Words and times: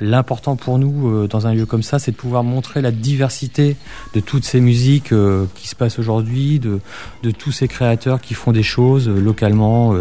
L'important 0.00 0.56
pour 0.56 0.78
nous 0.78 1.26
dans 1.26 1.46
un 1.46 1.54
lieu 1.54 1.66
comme 1.66 1.82
ça, 1.82 1.98
c'est 1.98 2.12
de 2.12 2.16
pouvoir 2.16 2.42
montrer 2.42 2.80
la 2.80 2.90
diversité 2.90 3.76
de 4.14 4.20
toutes 4.20 4.44
ces 4.44 4.60
musiques 4.60 5.12
qui 5.54 5.68
se 5.68 5.74
passent 5.74 5.98
aujourd'hui, 5.98 6.58
de, 6.58 6.80
de 7.22 7.30
tous 7.30 7.52
ces 7.52 7.68
créateurs 7.68 8.20
qui 8.20 8.34
font 8.34 8.52
des 8.52 8.62
choses 8.62 9.08
localement 9.08 9.94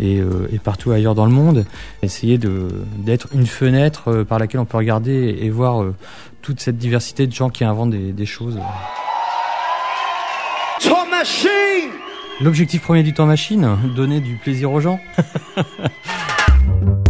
et, 0.00 0.22
et, 0.52 0.58
partout 0.58 0.90
ailleurs 0.90 1.14
dans 1.14 1.26
le 1.26 1.32
monde. 1.32 1.66
Essayer 2.02 2.38
d'être 2.38 3.28
une 3.34 3.46
fenêtre 3.46 4.24
par 4.24 4.38
laquelle 4.38 4.60
on 4.60 4.64
peut 4.64 4.78
regarder 4.78 5.36
et, 5.40 5.50
voir 5.50 5.84
toute 6.40 6.60
cette 6.60 6.78
diversité 6.78 7.26
de 7.26 7.32
gens 7.32 7.50
qui 7.50 7.64
inventent 7.64 7.90
des, 7.90 8.12
des 8.12 8.26
choses. 8.26 8.58
L'objectif 12.40 12.82
premier 12.82 13.02
du 13.02 13.14
temps 13.14 13.24
machine, 13.24 13.78
donner 13.96 14.20
du 14.20 14.36
plaisir 14.36 14.70
aux 14.70 14.80
gens. 14.80 15.00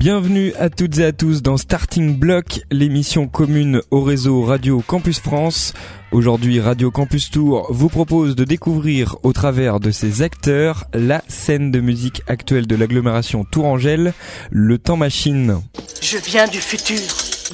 Bienvenue 0.00 0.54
à 0.58 0.70
toutes 0.70 0.96
et 0.96 1.04
à 1.04 1.12
tous 1.12 1.42
dans 1.42 1.58
Starting 1.58 2.16
Block, 2.18 2.62
l'émission 2.70 3.28
commune 3.28 3.82
au 3.90 4.00
réseau 4.00 4.40
Radio 4.40 4.80
Campus 4.80 5.20
France. 5.20 5.74
Aujourd'hui, 6.10 6.58
Radio 6.58 6.90
Campus 6.90 7.30
Tour 7.30 7.66
vous 7.68 7.90
propose 7.90 8.34
de 8.34 8.44
découvrir 8.44 9.16
au 9.24 9.34
travers 9.34 9.78
de 9.78 9.90
ses 9.90 10.22
acteurs 10.22 10.86
la 10.94 11.22
scène 11.28 11.70
de 11.70 11.80
musique 11.80 12.22
actuelle 12.28 12.66
de 12.66 12.76
l'agglomération 12.76 13.44
Tourangelle, 13.44 14.14
le 14.50 14.78
temps 14.78 14.96
machine. 14.96 15.60
Je 16.00 16.16
viens 16.16 16.48
du 16.48 16.60
futur, 16.60 16.96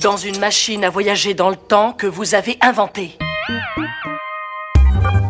dans 0.01 0.17
une 0.17 0.39
machine 0.39 0.85
à 0.85 0.91
voyager 0.91 1.35
dans 1.35 1.51
le 1.51 1.57
temps 1.57 1.95
que 1.95 2.07
vous 2.07 2.37
avez 2.37 2.59
inventée. 2.61 3.19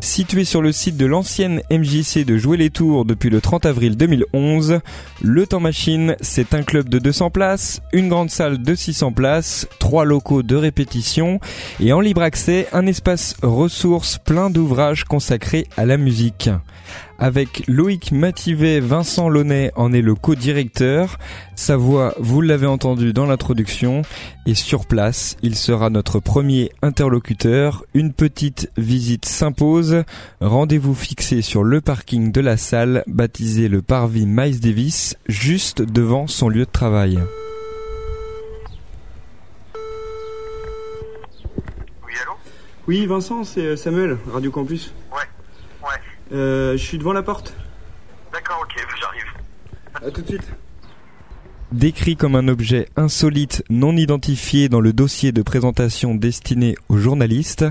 Situé 0.00 0.44
sur 0.44 0.62
le 0.62 0.72
site 0.72 0.96
de 0.96 1.06
l'ancienne 1.06 1.62
MJC 1.70 2.24
de 2.24 2.36
Jouer 2.36 2.56
les 2.56 2.70
Tours 2.70 3.04
depuis 3.04 3.30
le 3.30 3.40
30 3.40 3.66
avril 3.66 3.96
2011, 3.96 4.80
le 5.22 5.46
Temps 5.46 5.60
Machine, 5.60 6.16
c'est 6.20 6.54
un 6.54 6.62
club 6.62 6.88
de 6.88 6.98
200 6.98 7.30
places, 7.30 7.80
une 7.92 8.08
grande 8.08 8.30
salle 8.30 8.62
de 8.62 8.74
600 8.74 9.12
places, 9.12 9.66
trois 9.78 10.04
locaux 10.04 10.42
de 10.42 10.56
répétition 10.56 11.40
et 11.80 11.92
en 11.92 12.00
libre 12.00 12.22
accès 12.22 12.68
un 12.72 12.86
espace 12.86 13.36
ressources 13.42 14.18
plein 14.18 14.50
d'ouvrages 14.50 15.04
consacrés 15.04 15.66
à 15.76 15.84
la 15.84 15.96
musique. 15.96 16.50
Avec 17.18 17.64
Loïc 17.66 18.12
Mativet, 18.12 18.80
Vincent 18.80 19.30
Launay 19.30 19.72
en 19.74 19.92
est 19.94 20.02
le 20.02 20.14
co-directeur. 20.14 21.18
Sa 21.54 21.78
voix, 21.78 22.14
vous 22.18 22.42
l'avez 22.42 22.66
entendu 22.66 23.14
dans 23.14 23.24
l'introduction. 23.24 24.02
Et 24.44 24.54
sur 24.54 24.84
place, 24.84 25.38
il 25.42 25.54
sera 25.54 25.88
notre 25.88 26.20
premier 26.20 26.70
interlocuteur. 26.82 27.84
Une 27.94 28.12
petite 28.12 28.70
visite 28.76 29.24
s'impose. 29.24 30.02
Rendez-vous 30.42 30.94
fixé 30.94 31.40
sur 31.40 31.64
le 31.64 31.80
parking 31.80 32.32
de 32.32 32.40
la 32.42 32.58
salle, 32.58 33.02
baptisé 33.06 33.68
le 33.68 33.80
Parvis 33.80 34.26
Miles 34.26 34.60
Davis, 34.60 35.16
juste 35.26 35.80
devant 35.80 36.26
son 36.26 36.50
lieu 36.50 36.66
de 36.66 36.70
travail. 36.70 37.18
Oui, 42.04 42.12
allô? 42.22 42.32
Oui, 42.86 43.06
Vincent, 43.06 43.42
c'est 43.44 43.76
Samuel, 43.76 44.18
Radio 44.30 44.50
Campus. 44.50 44.92
Euh, 46.32 46.72
je 46.72 46.82
suis 46.82 46.98
devant 46.98 47.12
la 47.12 47.22
porte. 47.22 47.54
D'accord, 48.32 48.62
ok, 48.62 48.86
j'arrive. 49.00 49.24
A 49.94 50.10
tout 50.10 50.22
de 50.22 50.26
suite. 50.26 50.52
Décrit 51.72 52.16
comme 52.16 52.36
un 52.36 52.46
objet 52.46 52.88
insolite 52.96 53.64
non 53.70 53.96
identifié 53.96 54.68
dans 54.68 54.80
le 54.80 54.92
dossier 54.92 55.32
de 55.32 55.42
présentation 55.42 56.14
destiné 56.14 56.76
aux 56.88 56.96
journalistes, 56.96 57.64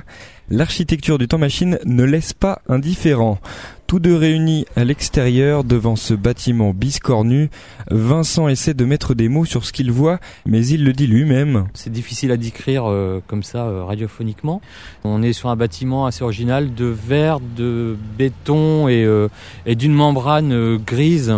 l'architecture 0.50 1.18
du 1.18 1.30
temps 1.30 1.38
machine 1.38 1.80
ne 1.86 2.04
laisse 2.04 2.34
pas 2.34 2.62
indifférent. 2.68 3.40
Tous 3.88 4.00
deux 4.00 4.16
réunis 4.16 4.66
à 4.76 4.84
l'extérieur 4.84 5.64
devant 5.64 5.96
ce 5.96 6.16
bâtiment 6.16 6.74
biscornu, 6.74 7.52
Vincent 7.92 8.48
essaie 8.48 8.74
de 8.74 8.84
mettre 8.84 9.14
des 9.14 9.30
mots 9.30 9.46
sur 9.46 9.64
ce 9.64 9.72
qu'il 9.72 9.92
voit, 9.92 10.20
mais 10.48 10.66
il 10.66 10.84
le 10.84 10.92
dit 10.92 11.06
lui-même. 11.06 11.68
C'est 11.76 11.92
difficile 11.92 12.32
à 12.32 12.38
décrire 12.38 12.90
euh, 12.90 13.22
comme 13.28 13.44
ça 13.44 13.66
euh, 13.66 13.84
radiophoniquement. 13.84 14.60
On 15.04 15.22
est 15.22 15.34
sur 15.34 15.50
un 15.50 15.56
bâtiment 15.56 16.08
assez 16.08 16.24
original 16.24 16.74
de 16.74 16.86
verre, 16.86 17.40
de 17.40 17.96
béton 18.18 18.88
et, 18.88 19.06
euh, 19.06 19.28
d'une 19.68 19.94
membrane 19.94 20.78
grise. 20.78 21.32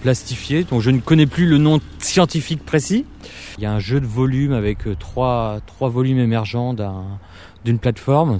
plastifiée, 0.00 0.64
dont 0.64 0.80
je 0.80 0.90
ne 0.90 1.00
connais 1.00 1.26
plus 1.26 1.46
le 1.46 1.58
nom 1.58 1.80
scientifique 1.98 2.64
précis. 2.64 3.04
Il 3.58 3.62
y 3.62 3.66
a 3.66 3.72
un 3.72 3.78
jeu 3.78 4.00
de 4.00 4.06
volume 4.06 4.54
avec 4.54 4.78
trois, 4.98 5.58
trois 5.66 5.90
volumes 5.90 6.18
émergents 6.18 6.74
d'une 7.64 7.78
plateforme. 7.78 8.38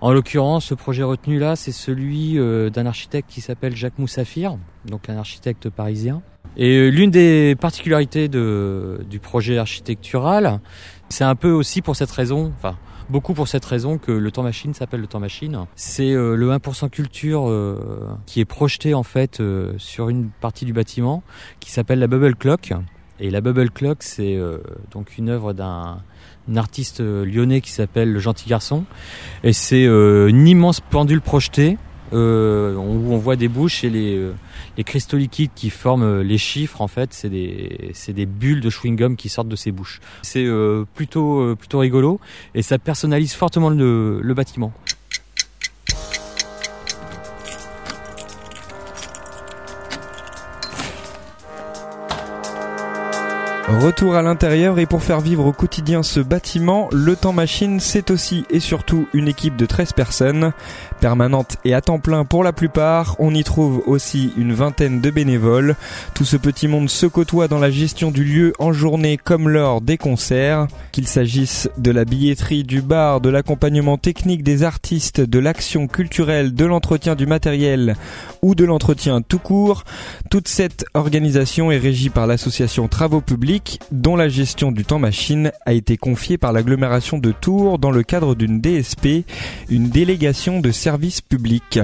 En 0.00 0.12
l'occurrence, 0.12 0.66
ce 0.66 0.74
projet 0.74 1.02
retenu 1.02 1.38
là, 1.38 1.56
c'est 1.56 1.72
celui 1.72 2.38
euh, 2.38 2.70
d'un 2.70 2.86
architecte 2.86 3.28
qui 3.28 3.40
s'appelle 3.40 3.74
Jacques 3.74 3.98
Moussafir, 3.98 4.56
donc 4.84 5.08
un 5.08 5.16
architecte 5.16 5.70
parisien. 5.70 6.22
Et 6.56 6.76
euh, 6.76 6.88
l'une 6.88 7.10
des 7.10 7.56
particularités 7.56 8.28
du 8.28 9.18
projet 9.20 9.58
architectural, 9.58 10.60
c'est 11.08 11.24
un 11.24 11.34
peu 11.34 11.50
aussi 11.50 11.82
pour 11.82 11.96
cette 11.96 12.10
raison, 12.10 12.52
enfin 12.56 12.76
beaucoup 13.10 13.32
pour 13.32 13.48
cette 13.48 13.64
raison 13.64 13.96
que 13.96 14.12
le 14.12 14.30
temps 14.30 14.42
machine 14.42 14.74
s'appelle 14.74 15.00
le 15.00 15.06
temps 15.06 15.18
machine. 15.18 15.64
C'est 15.76 16.12
euh, 16.12 16.36
le 16.36 16.50
1% 16.50 16.90
culture 16.90 17.50
qui 18.26 18.40
est 18.40 18.44
projeté 18.44 18.94
en 18.94 19.02
fait 19.02 19.42
sur 19.78 20.08
une 20.08 20.28
partie 20.28 20.64
du 20.64 20.72
bâtiment 20.72 21.22
qui 21.58 21.70
s'appelle 21.70 21.98
la 21.98 22.06
Bubble 22.06 22.36
Clock. 22.36 22.72
Et 23.20 23.30
la 23.30 23.40
Bubble 23.40 23.70
Clock, 23.70 24.02
c'est 24.02 24.38
donc 24.92 25.18
une 25.18 25.28
œuvre 25.28 25.52
d'un 25.52 26.02
un 26.50 26.56
artiste 26.56 27.00
euh, 27.00 27.24
lyonnais 27.24 27.60
qui 27.60 27.70
s'appelle 27.70 28.12
Le 28.12 28.18
Gentil 28.18 28.48
Garçon. 28.48 28.84
Et 29.44 29.52
c'est 29.52 29.84
euh, 29.84 30.28
une 30.28 30.46
immense 30.46 30.80
pendule 30.80 31.20
projetée 31.20 31.78
euh, 32.12 32.74
où 32.74 33.12
on 33.12 33.18
voit 33.18 33.36
des 33.36 33.48
bouches 33.48 33.84
et 33.84 33.90
les, 33.90 34.84
cristaux 34.84 35.18
liquides 35.18 35.50
qui 35.54 35.68
forment 35.68 36.22
les 36.22 36.38
chiffres 36.38 36.80
en 36.80 36.88
fait 36.88 37.12
c'est 37.12 37.28
des 37.28 38.26
bulles 38.26 38.62
de 38.62 38.70
chewing 38.70 38.96
gum 38.96 39.16
qui 39.16 39.28
sortent 39.28 39.48
de 39.48 39.56
ces 39.56 39.72
bouches. 39.72 40.00
C'est 40.22 40.46
plutôt 40.94 41.56
rigolo 41.74 42.18
et 42.54 42.62
ça 42.62 42.78
personnalise 42.78 43.34
fortement 43.34 43.68
le 43.68 44.32
bâtiment. 44.34 44.72
Retour 53.78 54.16
à 54.16 54.22
l'intérieur 54.22 54.80
et 54.80 54.86
pour 54.86 55.04
faire 55.04 55.20
vivre 55.20 55.46
au 55.46 55.52
quotidien 55.52 56.02
ce 56.02 56.18
bâtiment, 56.18 56.88
le 56.90 57.14
temps 57.14 57.32
machine 57.32 57.78
c'est 57.78 58.10
aussi 58.10 58.44
et 58.50 58.58
surtout 58.58 59.06
une 59.14 59.28
équipe 59.28 59.54
de 59.54 59.66
13 59.66 59.92
personnes, 59.92 60.52
permanente 61.00 61.58
et 61.64 61.74
à 61.74 61.80
temps 61.80 62.00
plein 62.00 62.24
pour 62.24 62.42
la 62.42 62.52
plupart, 62.52 63.14
on 63.20 63.32
y 63.32 63.44
trouve 63.44 63.84
aussi 63.86 64.32
une 64.36 64.52
vingtaine 64.52 65.00
de 65.00 65.10
bénévoles. 65.10 65.76
Tout 66.12 66.24
ce 66.24 66.36
petit 66.36 66.66
monde 66.66 66.90
se 66.90 67.06
côtoie 67.06 67.46
dans 67.46 67.60
la 67.60 67.70
gestion 67.70 68.10
du 68.10 68.24
lieu 68.24 68.52
en 68.58 68.72
journée 68.72 69.16
comme 69.16 69.48
lors 69.48 69.80
des 69.80 69.96
concerts, 69.96 70.66
qu'il 70.90 71.06
s'agisse 71.06 71.70
de 71.78 71.92
la 71.92 72.04
billetterie, 72.04 72.64
du 72.64 72.82
bar, 72.82 73.20
de 73.20 73.28
l'accompagnement 73.28 73.96
technique 73.96 74.42
des 74.42 74.64
artistes, 74.64 75.20
de 75.20 75.38
l'action 75.38 75.86
culturelle, 75.86 76.52
de 76.52 76.64
l'entretien 76.64 77.14
du 77.14 77.26
matériel 77.26 77.94
ou 78.42 78.56
de 78.56 78.64
l'entretien 78.64 79.22
tout 79.22 79.38
court. 79.38 79.84
Toute 80.30 80.48
cette 80.48 80.84
organisation 80.94 81.70
est 81.70 81.78
régie 81.78 82.10
par 82.10 82.26
l'association 82.26 82.88
Travaux 82.88 83.20
Publics 83.20 83.67
dont 83.92 84.16
la 84.16 84.28
gestion 84.28 84.72
du 84.72 84.84
temps 84.84 84.98
machine 84.98 85.52
a 85.66 85.72
été 85.72 85.96
confiée 85.96 86.38
par 86.38 86.52
l'agglomération 86.52 87.18
de 87.18 87.32
Tours 87.32 87.78
dans 87.78 87.90
le 87.90 88.02
cadre 88.02 88.34
d'une 88.34 88.60
DSP, 88.60 89.24
une 89.68 89.88
délégation 89.88 90.60
de 90.60 90.70
services 90.70 91.20
publics. 91.20 91.80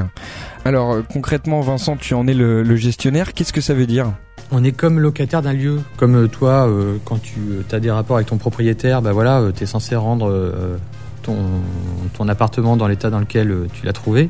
Alors 0.64 0.92
euh, 0.92 1.02
concrètement 1.02 1.60
Vincent, 1.60 1.96
tu 1.96 2.14
en 2.14 2.26
es 2.26 2.34
le, 2.34 2.76
gestionnaire, 2.76 3.32
qu'est-ce 3.32 3.52
que 3.52 3.60
ça 3.60 3.74
veut 3.74 3.86
dire? 3.86 4.12
On 4.50 4.62
est 4.62 4.72
comme 4.72 4.98
locataire 4.98 5.42
d'un 5.42 5.52
lieu, 5.52 5.80
comme 5.96 6.16
euh, 6.16 6.28
toi, 6.28 6.68
euh, 6.68 6.96
quand 7.04 7.20
tu 7.20 7.40
as 7.70 7.80
des 7.80 7.90
rapports 7.90 8.16
avec 8.16 8.28
ton 8.28 8.36
propriétaire, 8.36 9.02
bah 9.02 9.12
voilà, 9.12 9.42
tu 9.54 9.64
es 9.64 9.66
censé 9.66 9.96
rendre 9.96 10.78
ton, 11.24 12.28
appartement 12.28 12.76
dans 12.76 12.86
l'état 12.86 13.10
dans 13.10 13.18
lequel 13.18 13.50
euh, 13.50 13.66
tu 13.72 13.84
l'as 13.84 13.92
trouvé. 13.92 14.28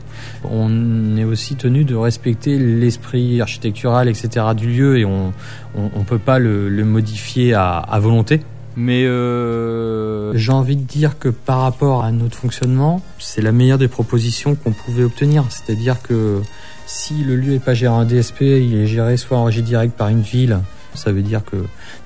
On 0.51 1.17
est 1.17 1.25
aussi 1.25 1.55
tenu 1.55 1.85
de 1.85 1.95
respecter 1.95 2.59
l'esprit 2.59 3.41
architectural, 3.41 4.09
etc. 4.09 4.47
du 4.57 4.69
lieu 4.69 4.99
et 4.99 5.05
on 5.05 5.33
ne 5.77 6.05
peut 6.05 6.19
pas 6.19 6.39
le, 6.39 6.69
modifier 6.85 7.55
à, 7.55 7.99
volonté. 8.01 8.41
Mais 8.77 9.05
euh, 9.05 10.37
j'ai 10.37 10.51
envie 10.51 10.77
de 10.77 10.83
dire 10.83 11.19
que 11.19 11.29
par 11.29 11.61
rapport 11.61 12.03
à 12.03 12.11
notre 12.11 12.37
fonctionnement, 12.37 13.01
c'est 13.21 13.43
la 13.43 13.53
meilleure 13.53 13.79
des 13.79 13.87
propositions 13.87 14.57
qu'on 14.57 14.73
pouvait 14.73 15.05
obtenir. 15.05 15.45
C'est-à-dire 15.51 16.03
que 16.03 16.43
si 16.87 17.23
le 17.23 17.37
lieu 17.37 17.53
n'est 17.53 17.59
pas 17.61 17.75
géré 17.75 17.95
en 17.95 18.05
DSP, 18.05 18.41
il 18.41 18.75
est 18.75 18.87
géré 18.87 19.17
soit 19.17 19.39
en 19.39 19.45
régie 19.45 19.63
directe 19.63 19.97
par 19.97 20.09
une 20.09 20.23
ville, 20.23 20.59
ça 20.95 21.13
veut 21.13 21.23
dire 21.23 21.45
que 21.45 21.57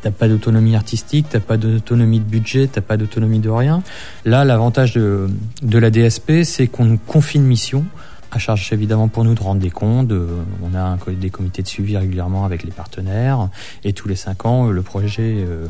t'as 0.02 0.10
pas 0.10 0.28
d'autonomie 0.28 0.76
artistique, 0.76 1.26
t'as 1.30 1.40
pas 1.40 1.56
d'autonomie 1.56 2.20
de 2.20 2.24
budget, 2.24 2.68
t'as 2.68 2.80
pas 2.80 2.96
d'autonomie 2.96 3.38
de 3.38 3.50
rien. 3.50 3.82
Là, 4.24 4.44
l'avantage 4.44 4.94
de, 4.94 5.28
la 5.62 5.90
DSP, 5.90 6.42
c'est 6.44 6.66
qu'on 6.66 6.96
confie 6.96 7.38
une 7.38 7.44
mission 7.44 7.84
à 8.30 8.38
charge 8.38 8.70
évidemment 8.72 9.08
pour 9.08 9.24
nous 9.24 9.34
de 9.34 9.42
rendre 9.42 9.60
des 9.60 9.70
comptes. 9.70 10.12
Euh, 10.12 10.42
on 10.62 10.76
a 10.76 10.98
des 11.12 11.30
comités 11.30 11.62
de 11.62 11.68
suivi 11.68 11.96
régulièrement 11.96 12.44
avec 12.44 12.62
les 12.62 12.70
partenaires 12.70 13.48
et 13.84 13.94
tous 13.94 14.06
les 14.06 14.16
cinq 14.16 14.44
ans, 14.44 14.66
le 14.66 14.82
projet 14.82 15.36
euh, 15.38 15.66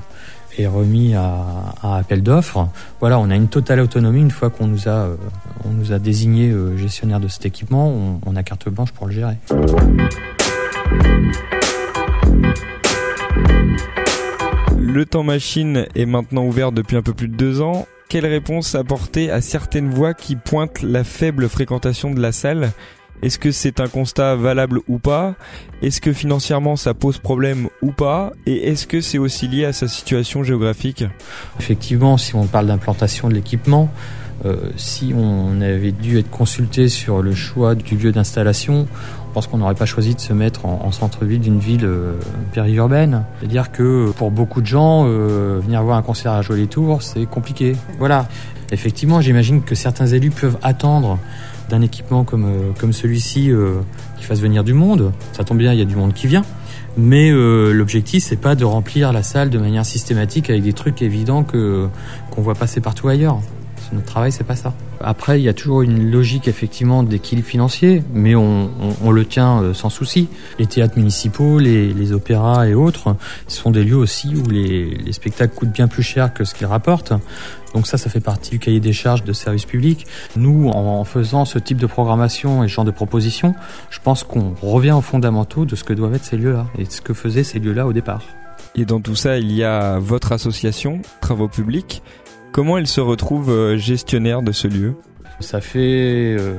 est 0.59 0.67
remis 0.67 1.15
à, 1.15 1.45
appel 1.83 2.23
d'offres. 2.23 2.69
Voilà, 2.99 3.21
on 3.21 3.31
a 3.31 3.37
une 3.37 3.47
totale 3.47 3.79
autonomie 3.81 4.21
une 4.21 4.33
fois 4.33 4.51
qu'on 4.51 4.67
nous 4.67 4.89
a 4.89 5.07
euh, 5.07 5.17
on 5.65 5.71
nous 5.71 5.93
a 5.93 6.01
désigné 6.01 6.53
gestionnaire 6.77 7.21
de 7.21 7.29
cet 7.29 7.47
équipement, 7.47 8.21
on 8.25 8.37
a 8.37 8.43
carte 8.43 8.69
blanche 8.69 8.91
pour 8.93 9.07
le 9.07 9.13
gérer. 9.13 9.37
Le 14.91 15.05
temps 15.05 15.23
machine 15.23 15.87
est 15.95 16.07
maintenant 16.07 16.47
ouvert 16.47 16.73
depuis 16.73 16.97
un 16.97 17.03
peu 17.03 17.13
plus 17.13 17.29
de 17.29 17.37
deux 17.37 17.61
ans. 17.61 17.87
Quelle 18.09 18.25
réponse 18.25 18.75
apporter 18.75 19.31
à 19.31 19.43
certaines 19.43 19.91
voix 19.91 20.15
qui 20.15 20.35
pointent 20.35 20.81
la 20.81 21.05
faible 21.05 21.51
fréquentation 21.51 22.11
de 22.11 22.21
la 22.23 22.33
salle? 22.33 22.73
Est-ce 23.21 23.39
que 23.39 23.51
c'est 23.51 23.81
un 23.81 23.89
constat 23.89 24.35
valable 24.37 24.81
ou 24.89 24.99
pas? 24.99 25.35
Est-ce 25.83 26.01
que 26.01 26.15
financièrement 26.15 26.77
ça 26.77 26.95
pose 26.95 27.19
problème 27.19 27.69
ou 27.83 27.93
pas? 27.93 28.33
Et 28.47 28.71
est-ce 28.71 28.87
que 28.87 29.03
c'est 29.03 29.19
aussi 29.19 29.47
lié 29.47 29.67
à 29.67 29.75
sa 29.75 29.89
situation 29.89 30.43
géographique? 30.43 31.05
Effectivement, 31.61 32.17
si 32.17 32.35
on 32.35 32.47
parle 32.47 32.69
d'implantation 32.69 33.29
de 33.29 33.35
l'équipement, 33.35 33.91
euh, 34.47 34.71
si 34.77 35.13
on 35.15 35.61
avait 35.61 35.93
dû 35.93 36.19
être 36.19 36.31
consulté 36.31 36.89
sur 36.89 37.21
le 37.21 37.35
choix 37.35 37.75
du 37.75 37.95
lieu 37.95 38.11
d'installation, 38.11 38.89
pense 39.39 39.47
qu'on 39.47 39.59
n'aurait 39.59 39.77
pas 39.77 39.87
choisi 39.87 40.17
de 40.17 40.21
se 40.21 40.33
mettre 40.33 40.67
en, 40.67 40.91
centre-ville 40.91 41.39
d'une 41.39 41.61
ville 41.61 41.85
euh, 41.85 42.15
périurbaine. 42.53 43.23
C'est-à-dire 43.39 43.71
que 43.71 44.11
pour 44.17 44.33
beaucoup 44.33 44.61
de 44.61 44.67
gens, 44.67 45.05
euh, 45.07 45.61
venir 45.63 45.81
voir 45.85 45.97
un 45.97 46.03
concert 46.03 46.33
à 46.33 46.43
Jolie-Tours, 46.43 47.05
c'est 47.05 47.25
compliqué. 47.25 47.77
Voilà. 48.01 48.27
Effectivement, 48.73 49.21
j'imagine 49.21 49.63
que 49.63 49.77
certains 49.77 50.09
élus 50.09 50.33
peuvent 50.33 50.59
attendre 50.61 51.21
d'un 51.69 51.83
équipement 51.83 52.25
comme, 52.25 52.47
euh, 52.47 52.73
comme 52.81 52.93
celui-ci 52.93 53.53
qui 54.17 54.25
fasse 54.25 54.41
venir 54.41 54.65
du 54.65 54.73
monde. 54.73 55.13
Ça 55.35 55.45
tombe 55.45 55.59
bien, 55.59 55.73
il 55.73 55.79
y 55.79 55.83
a 55.83 55.85
du 55.85 55.95
monde 55.95 56.15
qui 56.15 56.27
vient. 56.27 56.43
Mais 56.97 57.31
l'objectif, 57.31 58.25
c'est 58.25 58.41
pas 58.41 58.57
de 58.57 58.65
remplir 58.65 59.13
la 59.13 59.23
salle 59.23 59.51
de 59.51 59.59
manière 59.59 59.87
systématique 59.87 60.51
avec 60.51 60.65
des 60.65 60.73
trucs 60.73 61.01
évidents 61.01 61.45
que 61.45 61.87
qu'on 62.33 62.43
voit 62.43 62.57
passer 62.57 62.81
partout 62.81 63.07
ailleurs. 63.07 63.39
Notre 63.93 64.07
travail, 64.07 64.33
c'est 64.33 64.45
pas 64.45 64.57
ça. 64.57 64.75
Après, 65.01 65.41
il 65.41 65.45
y 65.45 65.49
a 65.49 65.55
toujours 65.55 65.83
une 65.83 66.11
logique 66.11 66.49
effectivement 66.49 67.03
d'équilibre 67.03 67.49
financier, 67.49 68.03
mais 68.13 68.35
on, 68.35 68.71
le 69.11 69.25
tient 69.25 69.63
euh, 69.63 69.75
sans 69.75 69.91
souci. 69.91 70.29
Les 70.59 70.67
théâtres 70.67 70.97
municipaux, 70.97 71.59
les, 71.59 72.13
opéras 72.13 72.67
et 72.67 72.75
autres 72.75 73.17
sont 73.49 73.71
des 73.71 73.85
lieux 73.85 73.97
aussi 73.97 74.35
où 74.35 74.49
les, 74.49 74.95
les 74.95 75.13
spectacles 75.13 75.55
coûtent 75.55 75.73
bien 75.73 75.89
plus 75.89 76.03
cher 76.03 76.33
que 76.33 76.45
ce 76.45 76.55
qu'ils 76.55 76.67
rapportent. 76.67 77.13
Donc 77.75 77.87
ça, 77.87 77.99
ça 77.99 78.09
fait 78.09 78.21
partie 78.21 78.51
du 78.51 78.59
cahier 78.59 78.81
des 78.81 78.93
charges 78.93 79.25
de 79.25 79.33
service 79.33 79.65
public. 79.65 80.07
Nous, 80.37 80.69
en 80.69 81.05
faisant 81.05 81.45
ce 81.45 81.59
type 81.59 81.79
de 81.79 81.87
programmation 81.87 82.65
et 82.65 82.69
ce 82.69 82.73
genre 82.73 82.85
de 82.85 82.91
propositions, 82.91 83.55
je 83.91 83.99
pense 84.01 84.25
qu'on 84.25 84.55
revient 84.63 84.93
aux 84.93 85.03
fondamentaux 85.03 85.65
de 85.65 85.77
ce 85.77 85.85
que 85.85 85.93
doivent 85.93 86.15
être 86.15 86.25
ces 86.25 86.37
lieux-là 86.37 86.67
et 86.79 86.85
de 86.85 86.91
ce 86.91 87.01
que 87.01 87.15
faisaient 87.15 87.45
ces 87.45 87.59
lieux-là 87.59 87.87
au 87.87 87.93
départ. 87.93 88.23
Et 88.75 88.85
dans 88.85 89.01
tout 89.01 89.17
ça, 89.17 89.39
il 89.39 89.53
y 89.53 89.65
a 89.65 89.99
votre 89.99 90.33
association, 90.33 91.01
Travaux 91.21 91.49
Publics, 91.49 92.03
Comment 92.53 92.79
elle 92.79 92.87
se 92.87 93.01
retrouve 93.01 93.51
euh, 93.51 93.77
gestionnaire 93.77 94.43
de 94.43 94.53
ce 94.53 94.69
lieu? 94.69 94.95
Ça 95.41 95.61
fait 95.61 96.37
euh, 96.39 96.55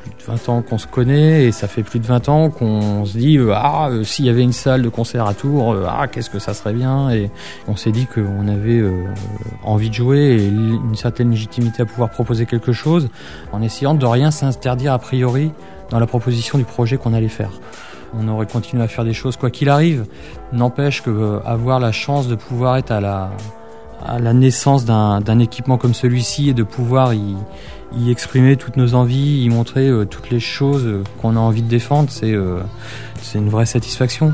plus 0.00 0.10
de 0.10 0.22
20 0.26 0.48
ans 0.48 0.62
qu'on 0.62 0.78
se 0.78 0.86
connaît 0.86 1.46
et 1.46 1.52
ça 1.52 1.66
fait 1.66 1.82
plus 1.82 1.98
de 1.98 2.06
20 2.06 2.28
ans 2.28 2.50
qu'on 2.50 3.04
se 3.04 3.18
dit 3.18 3.38
euh, 3.38 3.52
ah 3.54 3.90
s'il 4.04 4.26
y 4.26 4.28
avait 4.28 4.42
une 4.42 4.52
salle 4.52 4.82
de 4.82 4.88
concert 4.88 5.26
à 5.26 5.34
Tours 5.34 5.74
ah 5.88 6.06
qu'est-ce 6.06 6.30
que 6.30 6.38
ça 6.38 6.54
serait 6.54 6.74
bien? 6.74 7.10
Et 7.10 7.30
on 7.66 7.74
s'est 7.74 7.90
dit 7.90 8.06
qu'on 8.06 8.46
avait 8.48 8.82
envie 9.64 9.88
de 9.88 9.94
jouer 9.94 10.36
et 10.36 10.46
une 10.46 10.94
certaine 10.94 11.30
légitimité 11.30 11.82
à 11.82 11.86
pouvoir 11.86 12.10
proposer 12.10 12.46
quelque 12.46 12.72
chose 12.72 13.08
en 13.50 13.62
essayant 13.62 13.94
de 13.94 14.06
rien 14.06 14.30
s'interdire 14.30 14.92
a 14.92 14.98
priori 14.98 15.50
dans 15.90 15.98
la 15.98 16.06
proposition 16.06 16.58
du 16.58 16.64
projet 16.64 16.96
qu'on 16.96 17.14
allait 17.14 17.28
faire. 17.28 17.50
On 18.16 18.28
aurait 18.28 18.46
continué 18.46 18.84
à 18.84 18.88
faire 18.88 19.04
des 19.04 19.14
choses 19.14 19.36
quoi 19.36 19.50
qu'il 19.50 19.68
arrive. 19.68 20.06
N'empêche 20.52 21.02
que 21.02 21.40
avoir 21.44 21.80
la 21.80 21.90
chance 21.90 22.28
de 22.28 22.36
pouvoir 22.36 22.76
être 22.76 22.92
à 22.92 23.00
la, 23.00 23.30
la 24.18 24.32
naissance 24.32 24.84
d'un 24.84 25.38
équipement 25.38 25.78
comme 25.78 25.94
celui-ci 25.94 26.50
et 26.50 26.54
de 26.54 26.62
pouvoir 26.62 27.14
y, 27.14 27.36
exprimer 28.08 28.56
toutes 28.56 28.76
nos 28.76 28.94
envies, 28.94 29.42
y 29.44 29.48
montrer 29.48 29.88
euh, 29.88 30.04
toutes 30.04 30.30
les 30.30 30.40
choses 30.40 31.04
qu'on 31.20 31.36
a 31.36 31.38
envie 31.38 31.62
de 31.62 31.68
défendre, 31.68 32.10
c'est 32.10 32.32
euh, 32.32 32.58
une 33.34 33.48
vraie 33.48 33.66
satisfaction. 33.66 34.32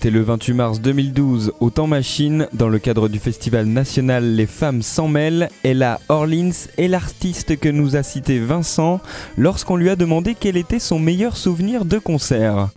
C'était 0.00 0.10
le 0.10 0.22
28 0.22 0.52
mars 0.52 0.80
2012 0.80 1.54
au 1.58 1.70
Temps 1.70 1.88
Machine 1.88 2.46
dans 2.52 2.68
le 2.68 2.78
cadre 2.78 3.08
du 3.08 3.18
festival 3.18 3.66
national 3.66 4.36
Les 4.36 4.46
Femmes 4.46 4.80
s'en 4.80 5.08
mêlent. 5.08 5.48
Ella 5.64 5.98
Orleans 6.08 6.68
est 6.76 6.86
l'artiste 6.86 7.58
que 7.58 7.68
nous 7.68 7.96
a 7.96 8.04
cité 8.04 8.38
Vincent 8.38 9.00
lorsqu'on 9.36 9.74
lui 9.74 9.90
a 9.90 9.96
demandé 9.96 10.36
quel 10.38 10.56
était 10.56 10.78
son 10.78 11.00
meilleur 11.00 11.36
souvenir 11.36 11.84
de 11.84 11.98
concert. 11.98 12.68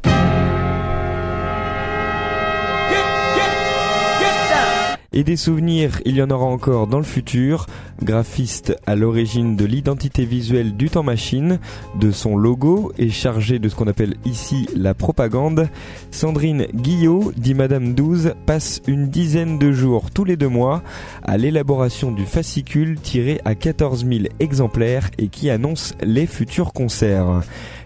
Et 5.13 5.25
des 5.25 5.35
souvenirs, 5.35 5.99
il 6.05 6.15
y 6.15 6.23
en 6.23 6.29
aura 6.29 6.45
encore 6.45 6.87
dans 6.87 6.97
le 6.97 7.03
futur. 7.03 7.65
Graphiste 8.01 8.77
à 8.85 8.95
l'origine 8.95 9.57
de 9.57 9.65
l'identité 9.65 10.23
visuelle 10.23 10.77
du 10.77 10.89
temps 10.89 11.03
machine, 11.03 11.59
de 11.99 12.11
son 12.11 12.37
logo 12.37 12.93
et 12.97 13.09
chargé 13.09 13.59
de 13.59 13.67
ce 13.67 13.75
qu'on 13.75 13.87
appelle 13.87 14.15
ici 14.23 14.69
la 14.73 14.93
propagande, 14.93 15.67
Sandrine 16.11 16.65
Guillot, 16.73 17.33
dit 17.35 17.53
Madame 17.53 17.93
12, 17.93 18.35
passe 18.45 18.81
une 18.87 19.09
dizaine 19.09 19.59
de 19.59 19.73
jours 19.73 20.11
tous 20.11 20.23
les 20.23 20.37
deux 20.37 20.47
mois 20.47 20.81
à 21.23 21.37
l'élaboration 21.37 22.13
du 22.13 22.25
fascicule 22.25 22.97
tiré 22.97 23.41
à 23.43 23.53
14 23.53 24.05
000 24.05 24.27
exemplaires 24.39 25.11
et 25.17 25.27
qui 25.27 25.49
annonce 25.49 25.93
les 26.01 26.25
futurs 26.25 26.71
concerts. 26.71 27.41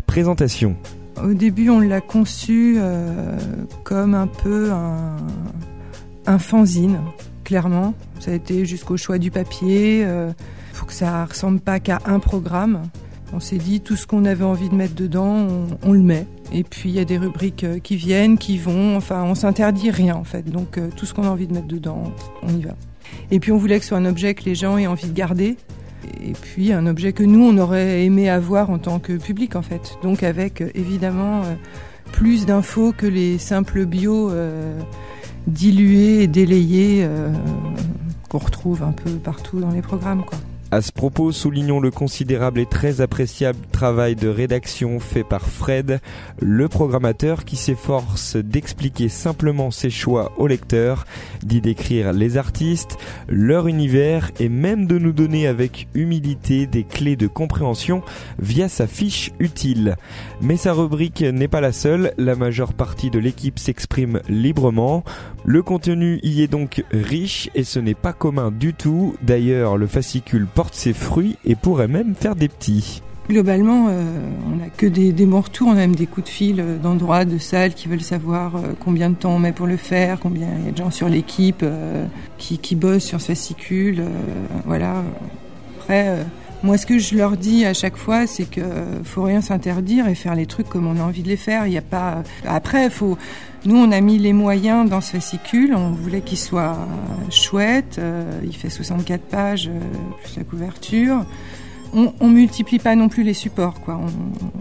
Présentation. 0.06 0.76
Au 1.24 1.34
début, 1.34 1.72
on 1.72 1.80
l'a 1.80 2.02
conçu 2.02 2.76
euh, 2.78 3.36
comme 3.84 4.14
un 4.14 4.28
peu 4.28 4.70
un, 4.70 5.16
un 6.28 6.40
fanzine, 6.40 7.00
clairement. 7.44 7.94
Ça 8.20 8.32
a 8.32 8.34
été 8.34 8.66
jusqu'au 8.66 8.98
choix 8.98 9.18
du 9.18 9.32
papier. 9.32 10.04
Euh, 10.06 10.32
faut 10.74 10.86
que 10.86 10.94
ça 10.94 11.26
ressemble 11.26 11.60
pas 11.60 11.80
qu'à 11.80 12.00
un 12.06 12.20
programme. 12.20 12.84
On 13.34 13.40
s'est 13.40 13.58
dit 13.58 13.82
tout 13.82 13.96
ce 13.96 14.06
qu'on 14.06 14.26
avait 14.26 14.44
envie 14.44 14.70
de 14.70 14.76
mettre 14.76 14.96
dedans, 14.96 15.48
on, 15.84 15.94
le 15.94 16.00
met. 16.00 16.28
Et 16.54 16.64
puis 16.64 16.90
il 16.90 16.96
y 16.96 17.00
a 17.00 17.06
des 17.06 17.18
rubriques 17.18 17.64
euh, 17.64 17.80
qui 17.80 17.96
viennent, 17.96 18.38
qui 18.38 18.58
vont. 18.58 18.96
Enfin, 18.96 19.24
on 19.24 19.36
s'interdit 19.36 19.92
rien 19.92 20.16
en 20.16 20.24
fait. 20.24 20.44
Donc 20.44 20.78
euh, 20.78 20.90
tout 20.96 21.06
ce 21.06 21.14
qu'on 21.14 21.24
a 21.24 21.30
envie 21.30 21.48
de 21.48 21.54
mettre 21.54 21.68
dedans, 21.68 22.04
on 22.44 22.50
y 22.50 22.62
va. 22.62 22.76
Et 23.32 23.40
puis 23.40 23.52
on 23.52 23.58
voulait 23.58 23.78
que 23.78 23.84
ce 23.84 23.90
soit 23.90 23.98
un 23.98 24.06
objet 24.06 24.34
que 24.34 24.44
les 24.44 24.56
gens 24.56 24.78
aient 24.78 24.88
envie 24.88 25.08
de 25.08 25.14
garder. 25.14 25.58
Et 26.24 26.34
puis 26.34 26.72
un 26.72 26.86
objet 26.86 27.14
que 27.14 27.24
nous 27.24 27.44
on 27.44 27.58
aurait 27.58 28.04
aimé 28.04 28.30
avoir 28.30 28.70
en 28.70 28.78
tant 28.78 29.00
que 29.00 29.14
public 29.14 29.56
en 29.56 29.64
fait. 29.64 29.98
Donc 30.04 30.22
avec 30.22 30.64
évidemment 30.76 31.42
plus 32.12 32.46
d'infos 32.46 32.94
que 32.96 33.08
les 33.08 33.40
simples 33.40 33.86
bios 33.86 34.32
dilué 35.48 36.24
et 36.24 36.28
délayé 36.28 37.04
euh, 37.04 37.32
qu'on 38.30 38.40
retrouve 38.40 38.84
un 38.84 38.92
peu 38.92 39.12
partout 39.12 39.60
dans 39.60 39.72
les 39.72 39.82
programmes. 39.82 40.24
Quoi. 40.24 40.38
À 40.72 40.82
ce 40.82 40.92
propos, 40.92 41.32
soulignons 41.32 41.80
le 41.80 41.92
considérable 41.92 42.60
et 42.60 42.66
très 42.66 43.00
appréciable 43.00 43.60
travail 43.72 44.16
de 44.16 44.28
rédaction 44.28 45.00
fait 45.00 45.24
par 45.24 45.44
Fred, 45.44 46.02
le 46.42 46.68
programmateur 46.68 47.46
qui 47.46 47.56
s'efforce 47.56 48.36
d'expliquer 48.36 49.08
simplement 49.08 49.70
ses 49.70 49.92
choix 49.92 50.34
au 50.38 50.48
lecteur, 50.48 51.06
d'y 51.44 51.62
décrire 51.62 52.14
les 52.14 52.36
artistes, 52.36 52.98
leur 53.30 53.68
univers 53.68 54.32
et 54.40 54.50
même 54.50 54.88
de 54.88 54.98
nous 54.98 55.14
donner 55.14 55.46
avec 55.46 55.88
humilité 55.94 56.66
des 56.66 56.84
clés 56.84 57.16
de 57.16 57.28
compréhension 57.28 58.02
via 58.40 58.68
sa 58.68 58.88
fiche 58.88 59.32
utile. 59.40 59.96
Mais 60.42 60.58
sa 60.58 60.74
rubrique 60.74 61.22
n'est 61.22 61.48
pas 61.48 61.62
la 61.62 61.72
seule, 61.72 62.12
la 62.18 62.36
majeure 62.36 62.74
partie 62.74 63.12
de 63.12 63.20
l'équipe 63.20 63.60
s'exprime 63.60 64.20
librement. 64.28 65.04
Le 65.48 65.62
contenu 65.62 66.20
y 66.24 66.42
est 66.42 66.48
donc 66.48 66.84
riche 66.92 67.52
et 67.54 67.64
ce 67.64 67.80
n'est 67.80 67.94
pas 67.94 68.14
commun 68.14 68.50
du 68.52 68.74
tout. 68.74 69.16
D'ailleurs, 69.22 69.78
le 69.78 69.86
fascicule 69.86 70.48
porte 70.48 70.74
ses 70.74 70.94
fruits 70.94 71.38
et 71.46 71.54
pourrait 71.54 71.88
même 71.88 72.16
faire 72.16 72.36
des 72.36 72.48
petits. 72.48 73.04
Globalement, 73.30 73.88
euh, 73.90 74.04
on 74.52 74.58
n'a 74.58 74.70
que 74.70 74.88
des, 74.88 75.12
des 75.12 75.26
bons 75.28 75.42
retours, 75.42 75.68
on 75.68 75.74
a 75.74 75.76
même 75.76 75.96
des 75.96 76.08
coups 76.08 76.26
de 76.26 76.32
fil 76.32 76.60
euh, 76.60 76.78
d'endroits, 76.78 77.26
de 77.26 77.38
salles 77.38 77.74
qui 77.74 77.88
veulent 77.88 78.02
savoir 78.02 78.56
euh, 78.56 78.74
combien 78.80 79.12
de 79.12 79.16
temps 79.16 79.36
on 79.36 79.40
met 79.40 79.52
pour 79.52 79.68
le 79.68 79.78
faire, 79.78 80.20
combien 80.20 80.48
il 80.60 80.66
y 80.66 80.70
a 80.70 80.72
de 80.72 80.78
gens 80.78 80.92
sur 80.92 81.10
l'équipe 81.10 81.64
qui, 82.40 82.58
qui 82.58 82.76
bossent 82.76 83.04
sur 83.04 83.22
ce 83.22 83.28
fascicule. 83.28 84.04
voilà. 84.66 85.04
Après, 85.80 86.26
moi, 86.66 86.78
ce 86.78 86.86
que 86.86 87.00
je 87.00 87.16
leur 87.16 87.38
dis 87.38 87.66
à 87.66 87.74
chaque 87.74 87.96
fois, 87.96 88.28
c'est 88.28 88.50
que 88.50 88.62
faut 89.04 89.24
rien 89.24 89.42
s'interdire 89.42 90.08
et 90.08 90.16
faire 90.16 90.36
les 90.36 90.46
trucs 90.46 90.68
comme 90.68 90.88
on 90.88 91.00
a 91.00 91.04
envie 91.04 91.24
de 91.24 91.30
les 91.30 91.38
faire. 91.38 91.68
Il 91.68 91.72
n'y 91.72 91.78
a 91.78 91.82
pas. 91.82 92.24
Après, 92.46 92.90
faut. 92.90 93.18
Nous, 93.66 93.78
on 93.78 93.92
a 93.92 94.02
mis 94.02 94.20
les 94.20 94.34
moyens 94.34 94.90
dans 94.90 95.02
ce 95.02 95.12
fascicule. 95.12 95.74
On 95.76 95.92
voulait 95.92 96.22
qu'il 96.22 96.38
soit 96.38 96.78
chouette. 97.30 98.00
il 98.44 98.56
fait 98.56 98.70
64 98.70 99.22
pages 99.22 99.72
plus 100.24 100.38
la 100.38 100.44
couverture 100.44 101.26
on, 101.96 102.14
on, 102.20 102.30
multiplie 102.30 102.80
pas 102.80 102.96
non 102.96 103.10
plus 103.10 103.24
les 103.24 103.34
supports, 103.34 103.82
quoi. 103.82 104.00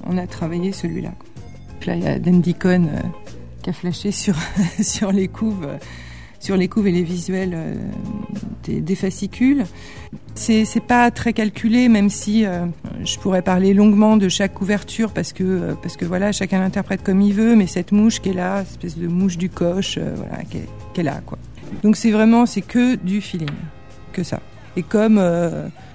On, 0.06 0.16
a 0.16 0.26
travaillé 0.26 0.72
celui-là. 0.72 1.12
Là, 1.86 1.96
il 1.96 2.02
y 2.02 2.06
a 2.06 2.18
Dandy 2.18 2.54
euh, 2.64 2.88
qui 3.62 3.70
a 3.70 3.72
flashé 3.72 4.12
sur, 4.12 4.36
sur 4.80 5.12
les 5.12 5.28
couves. 5.28 5.66
Euh, 5.66 5.76
sur 6.40 6.58
les 6.58 6.68
couves 6.68 6.86
et 6.88 6.92
les 6.92 7.02
visuels 7.02 7.54
euh, 7.54 7.74
des, 8.64 8.94
fascicules. 8.94 9.64
C'est 10.34 10.86
pas 10.86 11.10
très 11.10 11.32
calculé, 11.32 11.88
même 11.88 12.10
si 12.10 12.44
euh, 12.44 12.66
je 13.04 13.18
pourrais 13.18 13.42
parler 13.42 13.72
longuement 13.72 14.16
de 14.16 14.28
chaque 14.28 14.54
couverture 14.54 15.12
parce 15.12 15.32
que 15.32 15.44
euh, 15.44 15.74
parce 15.80 15.96
que 15.96 16.04
voilà, 16.04 16.32
chacun 16.32 16.58
l'interprète 16.58 17.02
comme 17.04 17.20
il 17.20 17.32
veut. 17.32 17.54
Mais 17.54 17.66
cette 17.66 17.92
mouche 17.92 18.20
qui 18.20 18.30
est 18.30 18.34
là, 18.34 18.62
espèce 18.62 18.98
de 18.98 19.06
mouche 19.06 19.38
du 19.38 19.48
coche, 19.48 19.98
voilà, 19.98 20.42
qui 20.44 20.58
est, 20.58 21.02
là 21.02 21.20
quoi. 21.24 21.38
Donc 21.82 21.96
c'est 21.96 22.10
vraiment 22.10 22.46
c'est 22.46 22.62
que 22.62 22.96
du 22.96 23.20
feeling, 23.20 23.48
que 24.12 24.22
ça. 24.22 24.40
Et 24.76 24.82
comme 24.82 25.22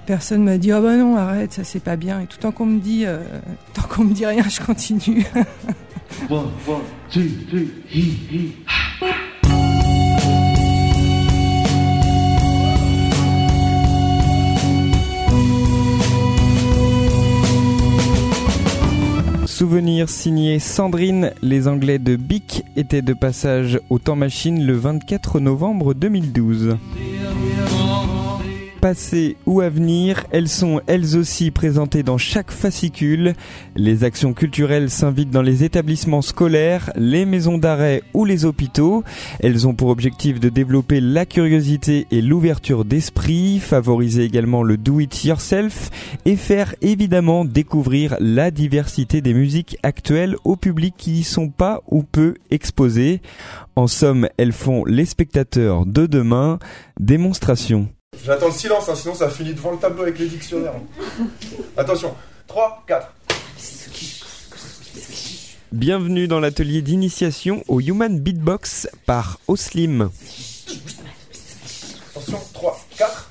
personne 0.06 0.42
m'a 0.42 0.56
dit 0.56 0.72
oh 0.72 0.80
bah 0.80 0.96
non 0.96 1.16
arrête 1.16 1.52
ça 1.52 1.62
c'est 1.62 1.82
pas 1.82 1.96
bien 1.96 2.20
et 2.20 2.26
tout 2.26 2.38
tant 2.38 2.50
qu'on 2.50 2.66
me 2.66 2.80
dit 2.80 3.04
tant 3.74 3.82
qu'on 3.82 4.04
me 4.04 4.14
dit 4.14 4.24
rien 4.24 4.44
je 4.48 4.60
continue. 4.60 5.24
one, 6.30 6.50
one, 6.66 6.82
two, 7.10 7.28
three, 7.50 7.70
he, 7.88 8.00
he. 8.30 8.79
Souvenir 19.60 20.08
signé 20.08 20.58
Sandrine, 20.58 21.34
les 21.42 21.68
Anglais 21.68 21.98
de 21.98 22.16
Bic 22.16 22.64
étaient 22.76 23.02
de 23.02 23.12
passage 23.12 23.78
au 23.90 23.98
temps 23.98 24.16
machine 24.16 24.64
le 24.64 24.72
24 24.72 25.38
novembre 25.38 25.92
2012 25.92 26.78
passé 28.80 29.36
ou 29.44 29.60
à 29.60 29.68
venir, 29.68 30.24
elles 30.30 30.48
sont 30.48 30.80
elles 30.86 31.16
aussi 31.16 31.50
présentées 31.50 32.02
dans 32.02 32.16
chaque 32.16 32.50
fascicule. 32.50 33.34
Les 33.76 34.04
actions 34.04 34.32
culturelles 34.32 34.90
s'invitent 34.90 35.30
dans 35.30 35.42
les 35.42 35.64
établissements 35.64 36.22
scolaires, 36.22 36.90
les 36.96 37.26
maisons 37.26 37.58
d'arrêt 37.58 38.02
ou 38.14 38.24
les 38.24 38.46
hôpitaux. 38.46 39.04
Elles 39.40 39.68
ont 39.68 39.74
pour 39.74 39.88
objectif 39.88 40.40
de 40.40 40.48
développer 40.48 41.00
la 41.00 41.26
curiosité 41.26 42.06
et 42.10 42.22
l'ouverture 42.22 42.86
d'esprit, 42.86 43.60
favoriser 43.60 44.24
également 44.24 44.62
le 44.62 44.78
do-it-yourself 44.78 45.90
et 46.24 46.36
faire 46.36 46.74
évidemment 46.80 47.44
découvrir 47.44 48.16
la 48.18 48.50
diversité 48.50 49.20
des 49.20 49.34
musiques 49.34 49.76
actuelles 49.82 50.36
au 50.44 50.56
public 50.56 50.94
qui 50.96 51.20
y 51.20 51.22
sont 51.22 51.50
pas 51.50 51.82
ou 51.90 52.02
peu 52.02 52.34
exposés. 52.50 53.20
En 53.76 53.86
somme, 53.86 54.28
elles 54.38 54.52
font 54.52 54.84
les 54.86 55.04
spectateurs 55.04 55.84
de 55.84 56.06
demain. 56.06 56.58
Démonstration. 56.98 57.88
J'attends 58.24 58.48
le 58.48 58.52
silence, 58.52 58.88
hein, 58.88 58.94
sinon 58.94 59.14
ça 59.14 59.30
finit 59.30 59.54
devant 59.54 59.70
le 59.70 59.78
tableau 59.78 60.02
avec 60.02 60.18
les 60.18 60.26
dictionnaires. 60.28 60.74
Attention, 61.76 62.14
3, 62.48 62.84
4. 62.86 63.14
Bienvenue 65.72 66.28
dans 66.28 66.40
l'atelier 66.40 66.82
d'initiation 66.82 67.64
au 67.68 67.80
Human 67.80 68.18
Beatbox 68.20 68.88
par 69.06 69.38
Oslim. 69.48 70.10
Attention, 72.10 72.40
3, 72.52 72.80
4. 72.98 73.30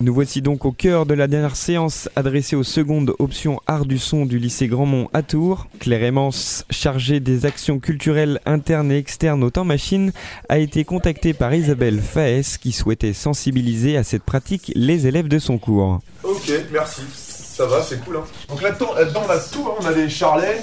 Nous 0.00 0.14
voici 0.14 0.42
donc 0.42 0.64
au 0.64 0.70
cœur 0.70 1.06
de 1.06 1.14
la 1.14 1.26
dernière 1.26 1.56
séance 1.56 2.08
adressée 2.14 2.54
aux 2.54 2.62
secondes 2.62 3.16
options 3.18 3.60
art 3.66 3.84
du 3.84 3.98
son 3.98 4.26
du 4.26 4.38
lycée 4.38 4.68
Grandmont 4.68 5.10
à 5.12 5.24
Tours. 5.24 5.66
Claire 5.80 6.08
Emmance, 6.08 6.64
chargée 6.70 7.18
des 7.18 7.46
actions 7.46 7.80
culturelles 7.80 8.40
internes 8.46 8.92
et 8.92 8.96
externes 8.96 9.42
au 9.42 9.50
temps 9.50 9.64
machine, 9.64 10.12
a 10.48 10.58
été 10.58 10.84
contactée 10.84 11.32
par 11.32 11.52
Isabelle 11.52 12.00
Faes 12.00 12.58
qui 12.60 12.70
souhaitait 12.70 13.12
sensibiliser 13.12 13.96
à 13.96 14.04
cette 14.04 14.22
pratique 14.22 14.70
les 14.76 15.08
élèves 15.08 15.26
de 15.26 15.40
son 15.40 15.58
cours. 15.58 15.98
Ok, 16.22 16.52
merci. 16.70 17.02
Ça 17.12 17.66
va, 17.66 17.82
c'est 17.82 18.00
cool. 18.04 18.18
Hein. 18.18 18.24
Donc 18.48 18.62
là-dedans, 18.62 18.92
on 18.94 19.30
a 19.30 19.38
tout. 19.40 19.68
On 19.80 19.84
a 19.84 19.90
les 19.90 20.08
charlets, 20.08 20.62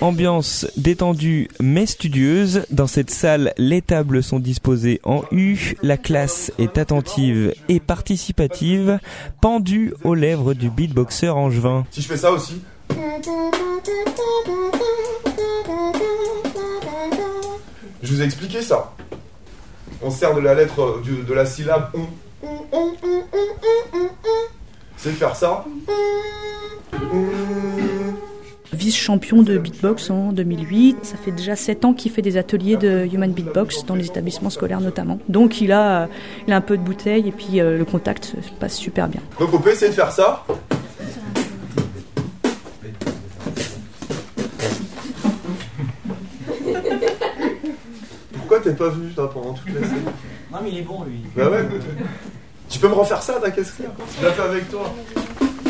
Ambiance 0.00 0.66
détendue 0.76 1.48
mais 1.60 1.86
studieuse. 1.86 2.64
Dans 2.70 2.86
cette 2.86 3.10
salle, 3.10 3.52
les 3.58 3.82
tables 3.82 4.22
sont 4.22 4.38
disposées 4.38 5.00
en 5.04 5.22
U. 5.30 5.76
La 5.82 5.96
classe 5.96 6.52
est 6.58 6.78
attentive 6.78 7.54
et 7.68 7.80
participative, 7.80 8.98
pendue 9.40 9.94
aux 10.04 10.14
lèvres 10.14 10.54
du 10.54 10.70
beatboxer 10.70 11.28
angevin. 11.28 11.86
Si 11.90 12.02
je 12.02 12.08
fais 12.08 12.16
ça 12.16 12.32
aussi. 12.32 12.60
Je 18.02 18.12
vous 18.12 18.20
ai 18.20 18.24
expliqué 18.24 18.62
ça. 18.62 18.92
On 20.02 20.10
sert 20.10 20.34
de 20.34 20.40
la 20.40 20.54
lettre 20.54 21.02
de 21.04 21.32
la 21.32 21.46
syllabe 21.46 21.90
on 21.94 22.06
c'est 25.04 25.10
faire 25.10 25.36
ça. 25.36 25.66
Vice-champion 28.74 29.42
de 29.42 29.56
beatbox 29.56 30.10
en 30.10 30.32
2008. 30.32 30.98
Ça 31.02 31.16
fait 31.16 31.30
déjà 31.32 31.56
7 31.56 31.84
ans 31.84 31.94
qu'il 31.94 32.10
fait 32.12 32.22
des 32.22 32.36
ateliers 32.36 32.76
de 32.76 33.06
human 33.12 33.32
beatbox 33.32 33.86
dans 33.86 33.94
les 33.94 34.06
établissements 34.06 34.50
scolaires 34.50 34.80
notamment. 34.80 35.18
Donc 35.28 35.60
il 35.60 35.72
a, 35.72 36.08
il 36.46 36.52
a 36.52 36.56
un 36.56 36.60
peu 36.60 36.76
de 36.76 36.82
bouteille 36.82 37.28
et 37.28 37.32
puis 37.32 37.60
euh, 37.60 37.78
le 37.78 37.84
contact 37.84 38.24
se 38.24 38.50
passe 38.58 38.76
super 38.76 39.08
bien. 39.08 39.20
Donc 39.38 39.54
on 39.54 39.58
peut 39.58 39.70
essayer 39.70 39.90
de 39.90 39.96
faire 39.96 40.12
ça. 40.12 40.44
Pourquoi 48.34 48.60
t'es 48.60 48.72
pas 48.72 48.88
venu 48.88 49.10
toi, 49.12 49.30
pendant 49.30 49.54
toute 49.54 49.72
la 49.72 49.80
série? 49.80 50.00
Non 50.52 50.58
mais 50.62 50.70
il 50.70 50.78
est 50.78 50.82
bon 50.82 51.04
lui. 51.04 51.20
Bah 51.36 51.48
ouais. 51.48 51.64
Tu 52.68 52.78
peux 52.78 52.88
me 52.88 52.94
refaire 52.94 53.22
ça, 53.22 53.34
ta 53.34 53.50
caisse 53.50 53.70
claire 53.72 53.90
Je 54.20 54.26
l'ai 54.26 54.32
fait 54.32 54.42
avec 54.42 54.68
toi. 54.70 54.92